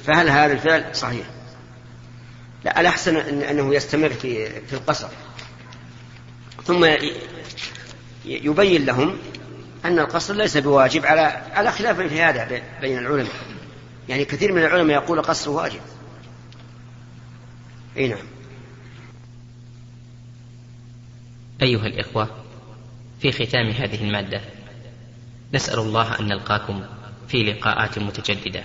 فهل 0.04 0.28
هذا 0.28 0.52
الفعل 0.52 0.96
صحيح؟ 0.96 1.26
لا 2.64 2.80
الأحسن 2.80 3.16
أنه 3.16 3.74
يستمر 3.74 4.08
في 4.08 4.60
في 4.60 4.72
القصر. 4.72 5.08
ثم 6.64 6.86
يبين 8.24 8.84
لهم 8.84 9.18
أن 9.84 9.98
القصر 9.98 10.34
ليس 10.34 10.56
بواجب 10.56 11.06
على 11.06 11.20
على 11.52 11.72
خلاف 11.72 12.00
في 12.00 12.22
هذا 12.22 12.62
بين 12.80 12.98
العلماء. 12.98 13.32
يعني 14.08 14.24
كثير 14.24 14.52
من 14.52 14.62
العلماء 14.62 15.02
يقول 15.02 15.18
القصر 15.18 15.50
واجب. 15.50 15.80
أي 17.96 18.08
نعم. 18.08 18.26
أيها 21.62 21.86
الإخوة 21.86 22.28
في 23.20 23.32
ختام 23.32 23.70
هذه 23.70 24.04
المادة 24.04 24.40
نسأل 25.54 25.78
الله 25.78 26.20
أن 26.20 26.28
نلقاكم 26.28 26.84
في 27.28 27.42
لقاءات 27.42 27.98
متجددة. 27.98 28.64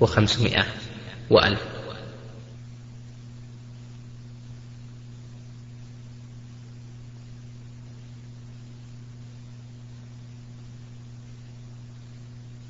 وخمسمائة 0.00 0.64
وألف. 1.30 1.73